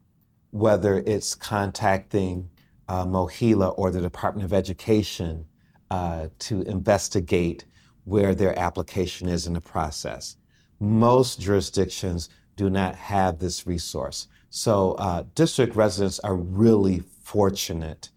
whether 0.52 0.98
it's 1.06 1.34
contacting 1.34 2.50
uh, 2.90 3.06
or 3.06 3.90
the 3.90 4.02
Department 4.02 4.44
of 4.44 4.52
Education 4.52 5.46
uh, 5.92 6.28
to 6.40 6.62
investigate 6.64 7.66
where 8.06 8.36
their 8.36 8.58
application 8.58 9.28
is 9.28 9.48
in 9.48 9.54
the 9.54 9.62
process. 9.62 10.38
Most 10.80 11.40
jurisdictions 11.40 12.30
do 12.56 12.70
not 12.70 12.96
have 12.96 13.40
this 13.40 13.68
resource. 13.68 14.28
So, 14.50 14.94
uh, 14.94 15.24
district 15.36 15.76
residents 15.76 16.20
are 16.20 16.36
really 16.36 17.04
fortunate 17.22 18.10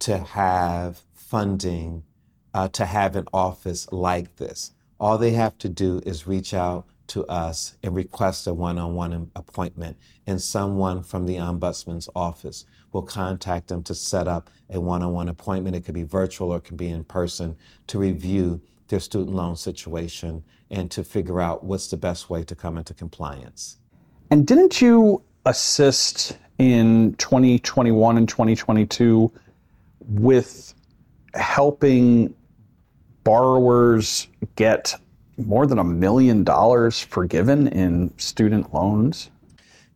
to 0.00 0.18
have 0.18 1.02
funding, 1.12 2.02
uh, 2.52 2.68
to 2.68 2.84
have 2.84 3.16
an 3.16 3.26
office 3.32 3.90
like 3.92 4.36
this. 4.36 4.72
All 4.98 5.18
they 5.18 5.32
have 5.32 5.56
to 5.58 5.68
do 5.68 6.00
is 6.04 6.26
reach 6.26 6.52
out 6.54 6.86
to 7.08 7.24
us 7.26 7.76
and 7.82 7.94
request 7.94 8.46
a 8.46 8.54
one 8.54 8.78
on 8.78 8.94
one 8.94 9.30
appointment, 9.36 9.96
and 10.26 10.40
someone 10.40 11.02
from 11.02 11.26
the 11.26 11.36
Ombudsman's 11.36 12.08
office 12.14 12.64
will 12.92 13.02
contact 13.02 13.68
them 13.68 13.82
to 13.82 13.94
set 13.94 14.28
up 14.28 14.50
a 14.70 14.80
one 14.80 15.02
on 15.02 15.12
one 15.12 15.28
appointment. 15.28 15.76
It 15.76 15.84
could 15.84 15.94
be 15.94 16.04
virtual 16.04 16.52
or 16.52 16.58
it 16.58 16.64
could 16.64 16.76
be 16.76 16.88
in 16.88 17.04
person 17.04 17.56
to 17.88 17.98
review 17.98 18.60
their 18.88 19.00
student 19.00 19.34
loan 19.34 19.56
situation 19.56 20.44
and 20.70 20.90
to 20.90 21.04
figure 21.04 21.40
out 21.40 21.64
what's 21.64 21.88
the 21.88 21.96
best 21.96 22.30
way 22.30 22.42
to 22.44 22.54
come 22.54 22.78
into 22.78 22.94
compliance. 22.94 23.78
And 24.30 24.46
didn't 24.46 24.80
you 24.80 25.22
assist 25.46 26.38
in 26.58 27.14
2021 27.16 28.16
and 28.16 28.28
2022 28.28 29.30
with 30.00 30.74
helping 31.34 32.34
borrowers 33.24 34.28
get 34.56 34.94
more 35.36 35.66
than 35.66 35.78
a 35.78 35.84
million 35.84 36.44
dollars 36.44 37.00
forgiven 37.00 37.68
in 37.68 38.12
student 38.18 38.72
loans? 38.72 39.30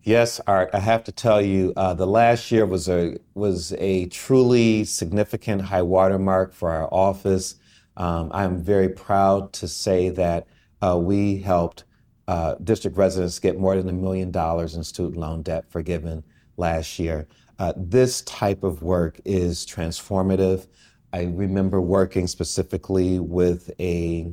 Yes, 0.02 0.40
Art. 0.46 0.70
I 0.72 0.78
have 0.78 1.04
to 1.04 1.12
tell 1.12 1.42
you, 1.42 1.72
uh, 1.76 1.92
the 1.92 2.06
last 2.06 2.50
year 2.50 2.64
was 2.64 2.88
a 2.88 3.18
was 3.34 3.74
a 3.74 4.06
truly 4.06 4.84
significant 4.84 5.62
high 5.62 5.82
watermark 5.82 6.54
for 6.54 6.70
our 6.70 6.88
office. 6.92 7.56
Um, 7.96 8.30
I'm 8.32 8.62
very 8.62 8.88
proud 8.88 9.52
to 9.54 9.68
say 9.68 10.08
that 10.10 10.46
uh, 10.80 10.96
we 10.96 11.38
helped 11.38 11.84
uh, 12.28 12.54
district 12.62 12.96
residents 12.96 13.38
get 13.38 13.58
more 13.58 13.76
than 13.76 13.88
a 13.88 13.92
million 13.92 14.30
dollars 14.30 14.76
in 14.76 14.84
student 14.84 15.16
loan 15.16 15.42
debt 15.42 15.64
forgiven 15.68 16.22
last 16.56 16.98
year. 16.98 17.26
Uh, 17.58 17.72
this 17.76 18.22
type 18.22 18.62
of 18.62 18.82
work 18.82 19.20
is 19.24 19.66
transformative. 19.66 20.68
I 21.12 21.24
remember 21.24 21.80
working 21.80 22.26
specifically 22.26 23.18
with 23.18 23.70
a 23.80 24.32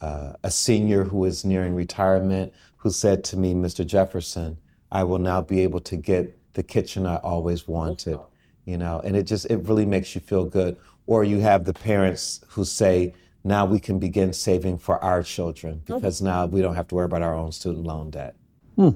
uh, 0.00 0.34
a 0.42 0.50
senior 0.50 1.04
who 1.04 1.24
is 1.24 1.44
nearing 1.44 1.74
retirement 1.74 2.52
who 2.76 2.90
said 2.90 3.24
to 3.24 3.36
me, 3.36 3.54
Mr. 3.54 3.86
Jefferson, 3.86 4.58
I 4.90 5.04
will 5.04 5.18
now 5.18 5.42
be 5.42 5.60
able 5.60 5.80
to 5.80 5.96
get 5.96 6.38
the 6.54 6.62
kitchen 6.62 7.06
I 7.06 7.16
always 7.16 7.68
wanted. 7.68 8.18
You 8.64 8.76
know, 8.76 9.00
and 9.02 9.16
it 9.16 9.22
just 9.22 9.46
it 9.46 9.56
really 9.68 9.86
makes 9.86 10.14
you 10.14 10.20
feel 10.20 10.44
good. 10.44 10.76
Or 11.06 11.24
you 11.24 11.40
have 11.40 11.64
the 11.64 11.72
parents 11.72 12.44
who 12.48 12.64
say, 12.64 13.14
now 13.42 13.64
we 13.64 13.80
can 13.80 13.98
begin 13.98 14.32
saving 14.32 14.78
for 14.78 15.02
our 15.02 15.22
children 15.22 15.80
because 15.86 16.20
now 16.20 16.44
we 16.44 16.60
don't 16.60 16.74
have 16.74 16.88
to 16.88 16.94
worry 16.94 17.06
about 17.06 17.22
our 17.22 17.34
own 17.34 17.50
student 17.50 17.86
loan 17.86 18.10
debt. 18.10 18.36
Hmm. 18.76 18.90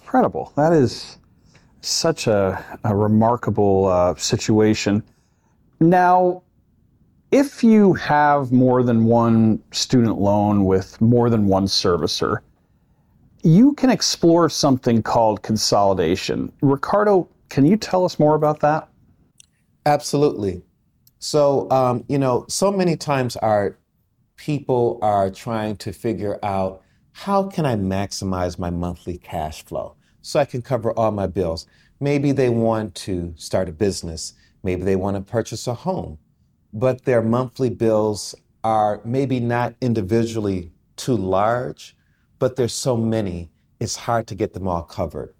Incredible. 0.00 0.52
That 0.56 0.72
is 0.72 1.18
such 1.82 2.26
a, 2.26 2.64
a 2.84 2.96
remarkable 2.96 3.86
uh, 3.86 4.14
situation. 4.14 5.02
Now, 5.78 6.42
if 7.36 7.62
you 7.62 7.92
have 7.92 8.50
more 8.50 8.82
than 8.82 9.04
one 9.04 9.62
student 9.70 10.18
loan 10.18 10.64
with 10.64 10.98
more 11.02 11.28
than 11.28 11.46
one 11.46 11.66
servicer, 11.66 12.38
you 13.42 13.74
can 13.74 13.90
explore 13.90 14.48
something 14.48 15.02
called 15.02 15.42
consolidation. 15.42 16.50
Ricardo, 16.62 17.28
can 17.50 17.66
you 17.66 17.76
tell 17.76 18.06
us 18.06 18.18
more 18.18 18.36
about 18.36 18.60
that? 18.60 18.88
Absolutely. 19.84 20.62
So, 21.18 21.70
um, 21.70 22.04
you 22.08 22.18
know, 22.18 22.46
so 22.48 22.72
many 22.72 22.96
times 22.96 23.36
our 23.36 23.76
people 24.36 24.98
are 25.02 25.28
trying 25.28 25.76
to 25.76 25.92
figure 25.92 26.38
out 26.42 26.80
how 27.12 27.42
can 27.48 27.66
I 27.66 27.76
maximize 27.76 28.58
my 28.58 28.70
monthly 28.70 29.18
cash 29.18 29.62
flow 29.62 29.94
so 30.22 30.40
I 30.40 30.46
can 30.46 30.62
cover 30.62 30.90
all 30.92 31.10
my 31.10 31.26
bills. 31.26 31.66
Maybe 32.00 32.32
they 32.32 32.48
want 32.48 32.94
to 32.94 33.34
start 33.36 33.68
a 33.68 33.72
business. 33.72 34.32
Maybe 34.62 34.84
they 34.84 34.96
want 34.96 35.18
to 35.18 35.22
purchase 35.22 35.66
a 35.66 35.74
home 35.74 36.18
but 36.76 37.06
their 37.06 37.22
monthly 37.22 37.70
bills 37.70 38.34
are 38.62 39.00
maybe 39.02 39.40
not 39.40 39.74
individually 39.80 40.70
too 40.96 41.16
large, 41.16 41.96
but 42.38 42.56
there's 42.56 42.74
so 42.74 42.98
many, 42.98 43.50
it's 43.80 43.96
hard 43.96 44.26
to 44.26 44.34
get 44.34 44.52
them 44.52 44.68
all 44.68 44.82
covered. 44.82 45.34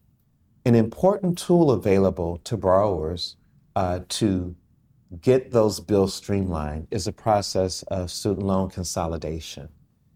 An 0.65 0.75
important 0.75 1.37
tool 1.37 1.71
available 1.71 2.39
to 2.45 2.57
borrowers 2.57 3.37
uh, 3.75 4.01
to 4.09 4.57
get 5.21 5.51
those 5.51 5.79
bills 5.79 6.15
streamlined 6.15 6.89
is 6.91 7.07
a 7.07 7.13
process 7.13 7.83
of 7.89 8.11
student 8.11 8.47
loan 8.47 8.71
consolidation. 8.71 9.69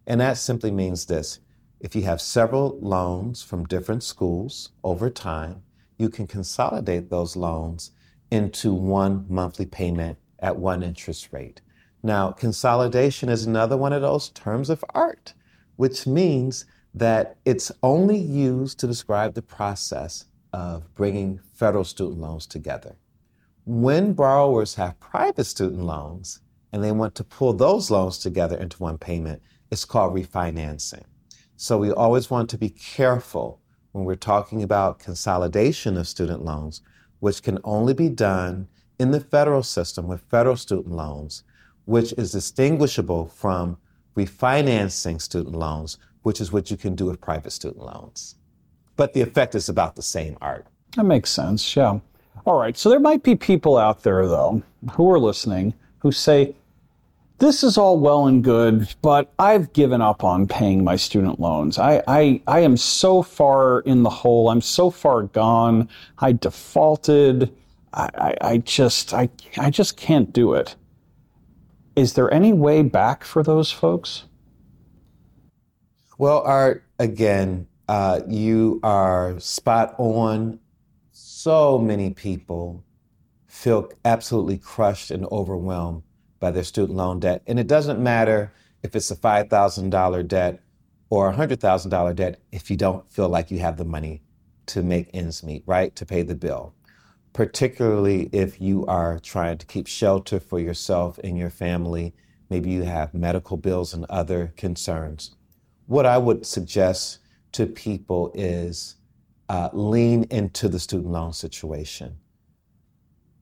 And 0.07 0.23
that 0.23 0.39
simply 0.39 0.71
means 0.71 1.05
this 1.05 1.41
if 1.81 1.95
you 1.95 2.03
have 2.03 2.23
several 2.23 2.79
loans 2.81 3.43
from 3.43 3.67
different 3.67 4.03
schools 4.03 4.71
over 4.83 5.11
time, 5.11 5.63
you 5.99 6.09
can 6.09 6.27
consolidate 6.27 7.11
those 7.11 7.37
loans 7.37 7.91
into 8.31 8.73
one 8.73 9.27
monthly 9.29 9.67
payment 9.67 10.17
at 10.41 10.57
one 10.57 10.83
interest 10.83 11.29
rate. 11.33 11.61
Now, 12.03 12.33
consolidation 12.33 13.29
is 13.29 13.45
another 13.45 13.77
one 13.77 13.93
of 13.93 14.03
those 14.03 14.31
terms 14.31 14.71
of 14.71 14.85
art, 14.95 15.35
which 15.77 16.07
means 16.07 16.65
that 16.95 17.37
it's 17.45 17.71
only 17.83 18.19
used 18.19 18.79
to 18.81 18.87
describe 18.87 19.35
the 19.35 19.43
process 19.43 20.27
of 20.53 20.93
bringing 20.95 21.41
federal 21.55 21.85
student 21.85 22.21
loans 22.21 22.47
together. 22.47 22.97
When 23.65 24.15
borrowers 24.15 24.75
have 24.75 24.99
private 24.99 25.45
student 25.45 25.83
loans 25.83 26.41
and 26.73 26.83
they 26.83 26.93
want 26.93 27.15
to 27.17 27.25
pull 27.25 27.53
those 27.53 27.91
loans 27.91 28.19
together 28.19 28.57
into 28.57 28.79
one 28.79 28.99
payment, 28.99 29.43
it's 29.71 29.85
called 29.85 30.15
refinancing. 30.15 31.05
So 31.57 31.79
we 31.79 31.93
always 31.93 32.31
want 32.31 32.49
to 32.51 32.59
be 32.59 32.71
careful 32.71 33.61
when 33.93 34.05
we're 34.05 34.17
talking 34.17 34.63
about 34.63 34.99
consolidation 34.99 35.97
of 35.97 36.09
student 36.09 36.45
loans, 36.45 36.81
which 37.21 37.43
can 37.43 37.59
only 37.65 37.93
be 37.93 38.09
done 38.09 38.67
in 39.01 39.11
the 39.11 39.21
federal 39.21 39.63
system 39.63 40.07
with 40.07 40.21
federal 40.31 40.57
student 40.57 40.95
loans, 40.95 41.43
which 41.87 42.13
is 42.19 42.33
distinguishable 42.33 43.27
from 43.27 43.79
refinancing 44.15 45.21
student 45.21 45.57
loans, 45.57 45.97
which 46.23 46.39
is 46.39 46.53
what 46.53 46.71
you 46.71 46.77
can 46.77 46.95
do 46.95 47.07
with 47.07 47.19
private 47.19 47.51
student 47.51 47.83
loans. 47.83 48.37
But 48.97 49.15
the 49.15 49.23
effect 49.23 49.55
is 49.55 49.71
about 49.71 49.97
the 49.97 50.03
same 50.03 50.37
art. 50.43 50.67
That 50.97 51.05
makes 51.05 51.31
sense, 51.31 51.75
yeah. 51.75 52.01
All 52.45 52.59
right, 52.59 52.77
so 52.77 52.91
there 52.91 53.01
might 53.01 53.23
be 53.23 53.35
people 53.35 53.79
out 53.79 54.03
there, 54.03 54.27
though, 54.27 54.63
who 54.93 55.11
are 55.11 55.19
listening 55.19 55.73
who 56.01 56.13
say, 56.13 56.55
this 57.39 57.65
is 57.65 57.79
all 57.79 57.99
well 57.99 58.27
and 58.27 58.45
good, 58.45 58.95
but 59.01 59.33
I've 59.39 59.73
given 59.73 60.03
up 60.03 60.25
on 60.25 60.47
paying 60.47 60.85
my 60.85 60.97
student 60.97 61.41
loans. 61.41 61.79
I, 61.79 62.03
I, 62.07 62.43
I 62.47 62.61
am 62.61 62.77
so 62.77 63.23
far 63.23 63.81
in 63.81 64.03
the 64.03 64.11
hole. 64.11 64.51
I'm 64.51 64.61
so 64.61 64.91
far 64.91 65.23
gone. 65.23 65.89
I 66.19 66.33
defaulted. 66.33 67.51
I, 67.93 68.35
I, 68.41 68.59
just 68.59 69.13
I, 69.13 69.29
I 69.59 69.71
just 69.71 69.97
can't 69.97 70.33
do 70.33 70.55
it. 70.55 70.77
Is 71.97 72.15
there 72.15 72.33
any 72.33 72.53
way 72.53 72.83
back 72.83 73.25
for 73.25 73.43
those 73.43 73.73
folks? 73.73 74.25
Well, 76.19 76.43
Art, 76.43 76.85
again, 76.99 77.67
uh, 77.89 78.21
you 78.29 78.81
are 78.83 79.39
spot 79.41 79.95
on. 79.99 80.61
So 81.11 81.79
many 81.79 82.11
people 82.13 82.85
feel 83.47 83.91
absolutely 84.05 84.59
crushed 84.59 85.11
and 85.11 85.27
overwhelmed 85.27 86.03
by 86.39 86.51
their 86.51 86.65
student 86.65 86.97
loan 86.97 87.21
debt. 87.21 87.43
And 87.47 87.59
it 87.59 87.67
doesn't 87.67 88.01
matter 88.01 88.53
if 88.83 88.95
it's 88.95 89.11
a 89.11 89.17
$5,000 89.17 90.29
debt 90.29 90.61
or 91.11 91.31
a 91.31 91.35
$100,000 91.35 92.15
debt 92.15 92.41
if 92.53 92.71
you 92.71 92.77
don't 92.77 93.11
feel 93.11 93.29
like 93.29 93.51
you 93.51 93.59
have 93.59 93.77
the 93.77 93.85
money 93.85 94.23
to 94.67 94.83
make 94.83 95.11
ends 95.13 95.43
meet, 95.43 95.63
right? 95.67 95.95
To 95.97 96.07
pay 96.07 96.23
the 96.23 96.35
bill. 96.35 96.73
Particularly 97.33 98.29
if 98.33 98.61
you 98.61 98.85
are 98.87 99.19
trying 99.19 99.59
to 99.59 99.67
keep 99.67 99.87
shelter 99.87 100.41
for 100.41 100.59
yourself 100.59 101.19
and 101.23 101.39
your 101.39 101.51
family. 101.51 102.15
Maybe 102.49 102.71
you 102.71 102.83
have 102.83 103.15
medical 103.15 103.57
bills 103.57 103.95
and 103.95 104.05
other 104.11 104.53
concerns. 104.57 105.37
What 105.87 106.07
I 106.07 106.19
would 106.19 106.45
suggest 106.45 107.19
to 107.53 107.67
people 107.67 108.33
is 108.35 108.97
uh, 109.49 109.69
lean 109.73 110.25
into 110.31 110.69
the 110.69 110.79
student 110.79 111.13
loan 111.13 111.33
situation 111.33 112.17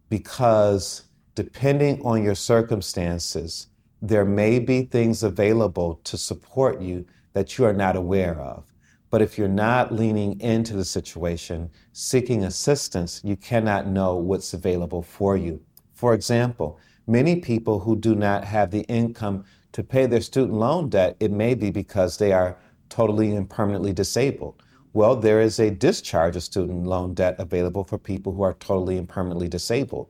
because 0.08 1.02
depending 1.34 2.00
on 2.04 2.22
your 2.22 2.34
circumstances, 2.34 3.68
there 4.00 4.24
may 4.24 4.58
be 4.58 4.82
things 4.82 5.22
available 5.22 6.00
to 6.04 6.16
support 6.16 6.80
you 6.80 7.04
that 7.32 7.58
you 7.58 7.64
are 7.64 7.72
not 7.72 7.96
aware 7.96 8.40
of. 8.40 8.64
But 9.10 9.22
if 9.22 9.38
you're 9.38 9.48
not 9.48 9.94
leaning 9.94 10.38
into 10.40 10.74
the 10.74 10.84
situation, 10.84 11.70
seeking 11.92 12.44
assistance, 12.44 13.22
you 13.24 13.36
cannot 13.36 13.86
know 13.86 14.16
what's 14.16 14.52
available 14.52 15.02
for 15.02 15.36
you. 15.36 15.62
For 15.94 16.12
example, 16.12 16.78
many 17.06 17.36
people 17.36 17.80
who 17.80 17.96
do 17.96 18.14
not 18.14 18.44
have 18.44 18.70
the 18.70 18.82
income 18.82 19.44
to 19.72 19.82
pay 19.82 20.06
their 20.06 20.20
student 20.20 20.58
loan 20.58 20.90
debt, 20.90 21.16
it 21.20 21.30
may 21.30 21.54
be 21.54 21.70
because 21.70 22.18
they 22.18 22.32
are 22.32 22.58
totally 22.88 23.34
and 23.34 23.48
permanently 23.48 23.92
disabled. 23.92 24.62
Well, 24.92 25.16
there 25.16 25.40
is 25.40 25.58
a 25.58 25.70
discharge 25.70 26.36
of 26.36 26.42
student 26.42 26.84
loan 26.86 27.14
debt 27.14 27.36
available 27.38 27.84
for 27.84 27.98
people 27.98 28.32
who 28.32 28.42
are 28.42 28.54
totally 28.54 28.98
and 28.98 29.08
permanently 29.08 29.48
disabled. 29.48 30.08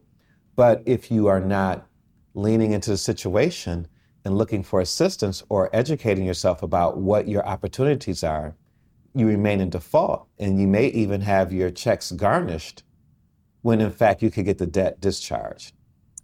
But 0.57 0.83
if 0.87 1.11
you 1.11 1.27
are 1.29 1.41
not 1.41 1.87
leaning 2.35 2.73
into 2.73 2.91
the 2.91 2.97
situation 2.97 3.87
and 4.25 4.37
looking 4.37 4.63
for 4.63 4.81
assistance 4.81 5.43
or 5.49 5.71
educating 5.73 6.25
yourself 6.25 6.63
about 6.63 6.99
what 6.99 7.29
your 7.29 7.47
opportunities 7.47 8.25
are, 8.25 8.57
you 9.15 9.27
remain 9.27 9.61
in 9.61 9.71
default 9.71 10.29
and 10.39 10.61
you 10.61 10.67
may 10.67 10.89
even 10.89 11.21
have 11.21 11.53
your 11.53 11.71
checks 11.71 12.13
garnished 12.13 12.83
when 13.63 13.81
in 13.81 13.91
fact 13.91 14.23
you 14.23 14.31
could 14.31 14.45
get 14.45 14.59
the 14.59 14.67
debt 14.67 15.01
discharged. 15.01 15.73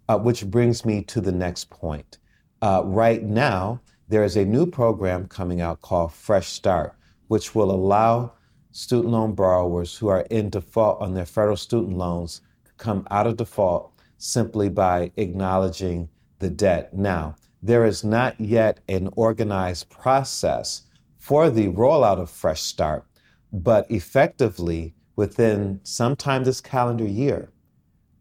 Uh, 0.07 0.18
which 0.18 0.44
brings 0.51 0.85
me 0.85 1.03
to 1.03 1.18
the 1.18 1.33
next 1.33 1.70
point. 1.70 2.18
Uh, 2.61 2.83
right 2.85 3.23
now, 3.23 3.81
there 4.07 4.23
is 4.23 4.37
a 4.37 4.44
new 4.44 4.66
program 4.66 5.27
coming 5.27 5.62
out 5.62 5.81
called 5.81 6.12
Fresh 6.12 6.49
Start, 6.49 6.94
which 7.29 7.55
will 7.55 7.70
allow 7.70 8.35
student 8.70 9.12
loan 9.12 9.35
borrowers 9.35 9.97
who 9.97 10.09
are 10.09 10.27
in 10.31 10.51
default 10.51 11.01
on 11.01 11.14
their 11.14 11.25
federal 11.25 11.57
student 11.57 11.97
loans 11.97 12.42
to 12.66 12.73
come 12.77 13.07
out 13.11 13.27
of 13.27 13.38
default 13.38 13.94
simply 14.18 14.68
by 14.68 15.11
acknowledging 15.16 16.09
the 16.38 16.51
debt. 16.51 16.92
Now, 16.92 17.37
there 17.62 17.87
is 17.87 18.05
not 18.05 18.38
yet 18.38 18.81
an 18.90 19.09
organized 19.16 19.88
process 19.88 20.83
for 21.24 21.48
the 21.48 21.68
rollout 21.68 22.18
of 22.18 22.28
Fresh 22.28 22.60
Start, 22.60 23.02
but 23.50 23.90
effectively, 23.90 24.94
within 25.16 25.80
sometime 25.82 26.44
this 26.44 26.60
calendar 26.60 27.06
year, 27.06 27.50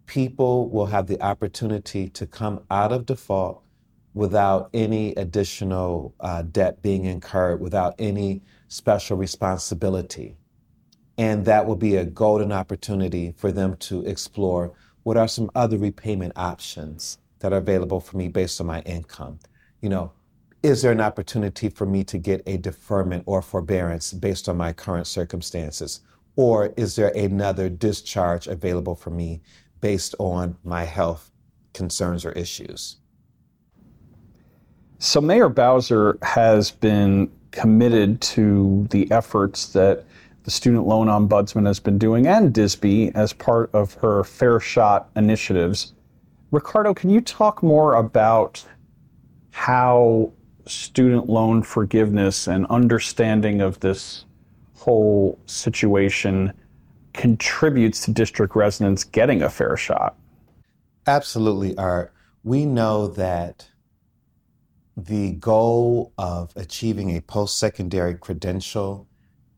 people 0.06 0.70
will 0.70 0.86
have 0.86 1.08
the 1.08 1.22
opportunity 1.22 2.08
to 2.08 2.26
come 2.26 2.64
out 2.72 2.94
of 2.94 3.06
default 3.06 3.62
without 4.14 4.70
any 4.74 5.14
additional 5.16 6.16
uh, 6.22 6.44
debt 6.44 6.82
being 6.82 7.04
incurred, 7.04 7.60
without 7.60 7.94
any 8.00 8.42
special 8.70 9.18
responsibility. 9.18 10.38
And 11.18 11.44
that 11.44 11.66
will 11.66 11.76
be 11.76 11.98
a 11.98 12.06
golden 12.06 12.54
opportunity 12.54 13.34
for 13.36 13.52
them 13.52 13.76
to 13.80 14.06
explore 14.06 14.72
what 15.04 15.18
are 15.18 15.28
some 15.28 15.52
other 15.56 15.78
repayment 15.78 16.32
options 16.38 17.18
that 17.40 17.52
are 17.52 17.58
available 17.58 18.00
for 18.00 18.16
me 18.16 18.30
based 18.30 18.62
on 18.62 18.68
my 18.68 18.80
income? 18.84 19.40
You 19.82 19.90
know, 19.90 20.14
is 20.64 20.82
there 20.82 20.94
an 20.94 21.02
opportunity 21.02 21.68
for 21.68 21.86
me 21.86 22.06
to 22.06 22.18
get 22.18 22.42
a 22.48 22.56
deferment 22.56 23.24
or 23.26 23.42
forbearance 23.42 24.14
based 24.14 24.48
on 24.48 24.56
my 24.56 24.72
current 24.72 25.06
circumstances? 25.06 26.00
Or 26.38 26.74
is 26.78 26.96
there 26.96 27.10
another 27.10 27.70
discharge 27.70 28.48
available 28.48 28.96
for 28.96 29.10
me 29.10 29.42
based 29.82 30.16
on 30.20 30.58
my 30.64 30.86
health 30.86 31.32
concerns 31.74 32.24
or 32.24 32.32
issues? 32.32 32.98
So, 35.00 35.20
Mayor 35.20 35.50
Bowser 35.50 36.18
has 36.22 36.72
been 36.72 37.30
committed 37.52 38.22
to 38.22 38.88
the 38.90 39.12
efforts 39.12 39.74
that 39.74 40.06
the 40.46 40.52
Student 40.52 40.88
Loan 40.88 41.08
Ombudsman 41.08 41.68
has 41.68 41.80
been 41.80 41.98
doing, 41.98 42.26
and 42.26 42.54
DISB 42.54 43.12
as 43.16 43.34
part 43.34 43.70
of 43.74 43.96
her 43.96 44.24
Fair 44.24 44.62
Shot 44.62 45.10
initiatives. 45.18 45.94
Ricardo, 46.52 46.94
can 46.94 47.10
you 47.10 47.20
talk 47.20 47.62
more 47.62 47.96
about 47.96 48.66
how 49.52 50.32
student 50.66 51.30
loan 51.30 51.64
forgiveness 51.64 52.48
and 52.48 52.66
understanding 52.68 53.62
of 53.62 53.80
this 53.80 54.26
whole 54.76 55.40
situation 55.46 56.54
contributes 57.14 58.04
to 58.06 58.12
district 58.12 58.56
residents 58.56 59.04
getting 59.04 59.42
a 59.42 59.50
fair 59.50 59.78
shot? 59.78 60.18
Absolutely, 61.06 61.78
Art. 61.78 62.14
We 62.44 62.66
know 62.66 63.08
that 63.08 63.70
the 64.96 65.34
goal 65.34 66.14
of 66.18 66.52
achieving 66.56 67.16
a 67.16 67.22
post 67.22 67.58
secondary 67.58 68.16
credential 68.16 69.08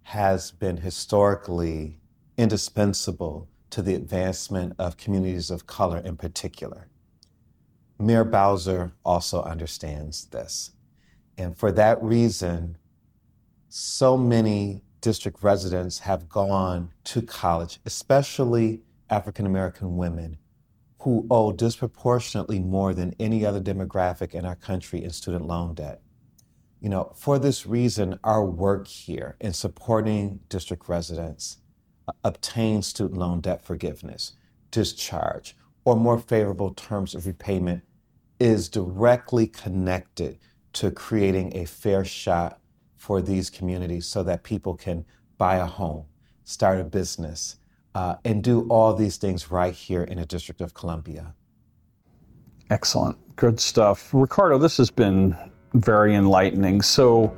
has 0.03 0.51
been 0.51 0.77
historically 0.77 1.99
indispensable 2.37 3.47
to 3.71 3.81
the 3.81 3.95
advancement 3.95 4.73
of 4.77 4.97
communities 4.97 5.49
of 5.49 5.67
color 5.67 5.97
in 5.97 6.15
particular. 6.15 6.87
Mayor 7.99 8.23
Bowser 8.23 8.93
also 9.03 9.41
understands 9.43 10.25
this. 10.25 10.71
And 11.37 11.57
for 11.57 11.71
that 11.73 12.01
reason, 12.01 12.77
so 13.69 14.17
many 14.17 14.83
district 15.01 15.43
residents 15.43 15.99
have 15.99 16.29
gone 16.29 16.91
to 17.03 17.21
college, 17.21 17.79
especially 17.85 18.81
African 19.09 19.45
American 19.45 19.97
women 19.97 20.37
who 20.99 21.27
owe 21.29 21.51
disproportionately 21.51 22.59
more 22.59 22.93
than 22.93 23.13
any 23.19 23.45
other 23.45 23.61
demographic 23.61 24.33
in 24.33 24.45
our 24.45 24.55
country 24.55 25.03
in 25.03 25.11
student 25.11 25.45
loan 25.45 25.75
debt. 25.75 26.01
You 26.81 26.89
know, 26.89 27.11
for 27.15 27.37
this 27.37 27.65
reason, 27.65 28.19
our 28.23 28.43
work 28.43 28.87
here 28.87 29.35
in 29.39 29.53
supporting 29.53 30.39
district 30.49 30.89
residents 30.89 31.57
uh, 32.07 32.13
obtain 32.23 32.81
student 32.81 33.19
loan 33.19 33.41
debt 33.41 33.63
forgiveness, 33.63 34.33
discharge, 34.71 35.55
or 35.83 35.95
more 35.95 36.17
favorable 36.17 36.73
terms 36.73 37.13
of 37.13 37.27
repayment 37.27 37.83
is 38.39 38.67
directly 38.67 39.47
connected 39.47 40.39
to 40.75 40.91
creating 40.91 41.55
a 41.55 41.65
fair 41.65 42.03
shot 42.05 42.59
for 42.97 43.21
these 43.21 43.49
communities 43.49 44.05
so 44.05 44.23
that 44.23 44.43
people 44.43 44.75
can 44.75 45.05
buy 45.37 45.55
a 45.55 45.65
home, 45.65 46.05
start 46.43 46.79
a 46.79 46.83
business, 46.83 47.57
uh, 47.93 48.15
and 48.25 48.43
do 48.43 48.67
all 48.67 48.93
these 48.93 49.17
things 49.17 49.49
right 49.51 49.73
here 49.73 50.03
in 50.03 50.17
the 50.17 50.25
District 50.25 50.59
of 50.61 50.73
Columbia. 50.73 51.33
Excellent. 52.69 53.17
Good 53.37 53.59
stuff. 53.59 54.09
Ricardo, 54.13 54.57
this 54.57 54.75
has 54.77 54.91
been 54.91 55.35
very 55.75 56.15
enlightening. 56.15 56.81
So, 56.81 57.35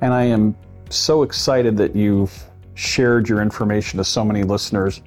and 0.00 0.14
I 0.14 0.24
am 0.24 0.56
so 0.88 1.22
excited 1.22 1.76
that 1.76 1.94
you've 1.94 2.32
shared 2.74 3.28
your 3.28 3.42
information 3.42 3.98
to 3.98 4.04
so 4.04 4.24
many 4.24 4.44
listeners. 4.44 5.02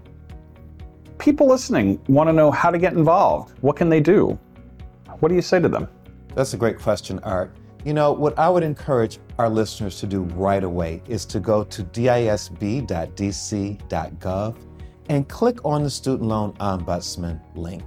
People 1.17 1.47
listening 1.47 1.99
want 2.07 2.27
to 2.27 2.33
know 2.33 2.51
how 2.51 2.69
to 2.69 2.77
get 2.77 2.93
involved. 2.93 3.57
What 3.61 3.75
can 3.75 3.89
they 3.89 4.01
do? 4.01 4.37
What 5.19 5.29
do 5.29 5.35
you 5.35 5.41
say 5.41 5.59
to 5.59 5.69
them? 5.69 5.87
That's 6.35 6.53
a 6.53 6.57
great 6.57 6.77
question, 6.79 7.19
Art. 7.19 7.55
You 7.83 7.93
know, 7.95 8.13
what 8.13 8.37
I 8.37 8.47
would 8.47 8.61
encourage 8.61 9.17
our 9.39 9.49
listeners 9.49 9.99
to 10.01 10.07
do 10.07 10.21
right 10.21 10.63
away 10.63 11.01
is 11.07 11.25
to 11.25 11.39
go 11.39 11.63
to 11.63 11.83
disb.dc.gov 11.83 12.55
and 15.09 15.27
click 15.27 15.65
on 15.65 15.81
the 15.81 15.89
Student 15.89 16.29
Loan 16.29 16.53
Ombudsman 16.53 17.41
link. 17.55 17.83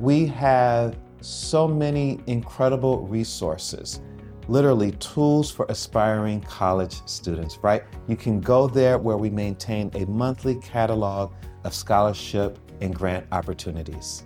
We 0.00 0.24
have 0.28 0.96
so 1.20 1.68
many 1.68 2.20
incredible 2.26 3.06
resources, 3.06 4.00
literally 4.48 4.92
tools 4.92 5.50
for 5.50 5.66
aspiring 5.68 6.40
college 6.40 7.02
students, 7.06 7.58
right? 7.58 7.82
You 8.08 8.16
can 8.16 8.40
go 8.40 8.66
there 8.66 8.96
where 8.98 9.18
we 9.18 9.28
maintain 9.28 9.90
a 9.94 10.06
monthly 10.06 10.54
catalog 10.56 11.34
of 11.64 11.74
scholarship 11.74 12.58
and 12.80 12.94
grant 12.94 13.26
opportunities. 13.30 14.24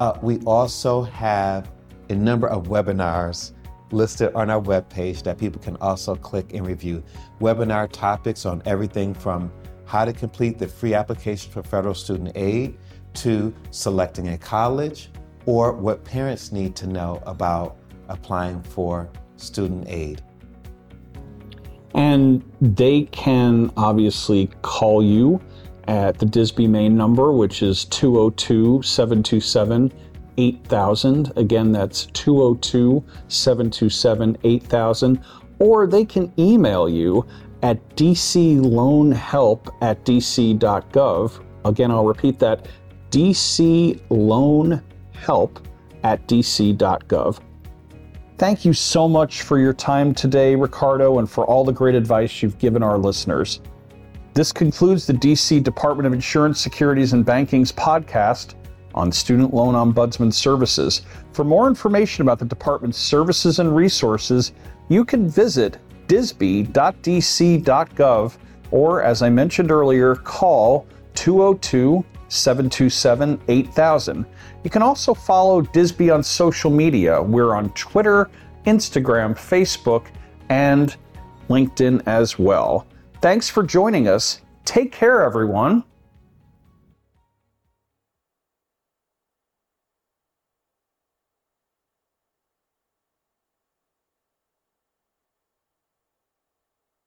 Uh, 0.00 0.18
we 0.22 0.38
also 0.40 1.02
have 1.02 1.70
a 2.10 2.14
number 2.16 2.48
of 2.48 2.64
webinars 2.64 3.52
listed 3.90 4.34
on 4.34 4.50
our 4.50 4.60
webpage 4.60 5.22
that 5.22 5.38
people 5.38 5.60
can 5.60 5.76
also 5.76 6.14
click 6.16 6.52
and 6.54 6.66
review. 6.66 7.02
Webinar 7.40 7.90
topics 7.90 8.46
on 8.46 8.62
everything 8.66 9.14
from 9.14 9.52
how 9.84 10.04
to 10.04 10.12
complete 10.12 10.58
the 10.58 10.66
free 10.66 10.94
application 10.94 11.52
for 11.52 11.62
federal 11.62 11.94
student 11.94 12.32
aid 12.34 12.76
to 13.14 13.54
selecting 13.70 14.28
a 14.28 14.38
college 14.38 15.10
or 15.46 15.72
what 15.72 16.04
parents 16.04 16.52
need 16.52 16.74
to 16.76 16.86
know 16.86 17.22
about 17.24 17.76
applying 18.08 18.62
for 18.62 19.08
student 19.36 19.86
aid. 19.88 20.22
And 21.94 22.42
they 22.60 23.02
can 23.04 23.70
obviously 23.76 24.50
call 24.62 25.02
you 25.02 25.40
at 25.88 26.18
the 26.18 26.26
DISB 26.26 26.68
main 26.68 26.96
number, 26.96 27.32
which 27.32 27.62
is 27.62 27.84
202 27.86 28.82
727 28.82 29.92
8000. 30.38 31.32
Again, 31.36 31.72
that's 31.72 32.06
202 32.06 33.04
727 33.28 34.38
8000. 34.42 35.20
Or 35.58 35.86
they 35.86 36.04
can 36.04 36.32
email 36.38 36.88
you 36.88 37.26
at 37.62 37.96
dcloanhelp 37.96 39.74
at 39.80 40.04
dc.gov. 40.04 41.44
Again, 41.64 41.90
I'll 41.90 42.04
repeat 42.04 42.38
that 42.38 42.68
dcloanhelp 43.10 44.82
at 46.04 46.28
dc.gov. 46.28 47.40
Thank 48.38 48.66
you 48.66 48.74
so 48.74 49.08
much 49.08 49.42
for 49.42 49.58
your 49.58 49.72
time 49.72 50.14
today, 50.14 50.54
Ricardo, 50.54 51.18
and 51.18 51.30
for 51.30 51.46
all 51.46 51.64
the 51.64 51.72
great 51.72 51.94
advice 51.94 52.42
you've 52.42 52.58
given 52.58 52.82
our 52.82 52.98
listeners. 52.98 53.60
This 54.34 54.52
concludes 54.52 55.06
the 55.06 55.14
DC 55.14 55.62
Department 55.62 56.06
of 56.06 56.12
Insurance, 56.12 56.60
Securities, 56.60 57.14
and 57.14 57.24
Banking's 57.24 57.72
podcast 57.72 58.54
on 58.96 59.12
Student 59.12 59.52
Loan 59.52 59.74
Ombudsman 59.74 60.32
Services. 60.32 61.02
For 61.32 61.44
more 61.44 61.68
information 61.68 62.22
about 62.22 62.38
the 62.38 62.44
department's 62.44 62.98
services 62.98 63.58
and 63.58 63.76
resources, 63.76 64.52
you 64.88 65.04
can 65.04 65.28
visit 65.28 65.78
disb.dc.gov 66.08 66.72
or, 68.70 69.02
as 69.02 69.22
I 69.22 69.28
mentioned 69.30 69.70
earlier, 69.70 70.16
call 70.16 70.86
202 71.14 72.04
727 72.28 73.40
8000. 73.48 74.26
You 74.64 74.70
can 74.70 74.82
also 74.82 75.14
follow 75.14 75.62
DISB 75.62 76.12
on 76.12 76.22
social 76.22 76.70
media. 76.70 77.22
We're 77.22 77.54
on 77.54 77.70
Twitter, 77.70 78.30
Instagram, 78.66 79.34
Facebook, 79.36 80.06
and 80.48 80.96
LinkedIn 81.48 82.02
as 82.06 82.38
well. 82.38 82.86
Thanks 83.20 83.48
for 83.48 83.62
joining 83.62 84.08
us. 84.08 84.42
Take 84.64 84.92
care, 84.92 85.22
everyone. 85.22 85.84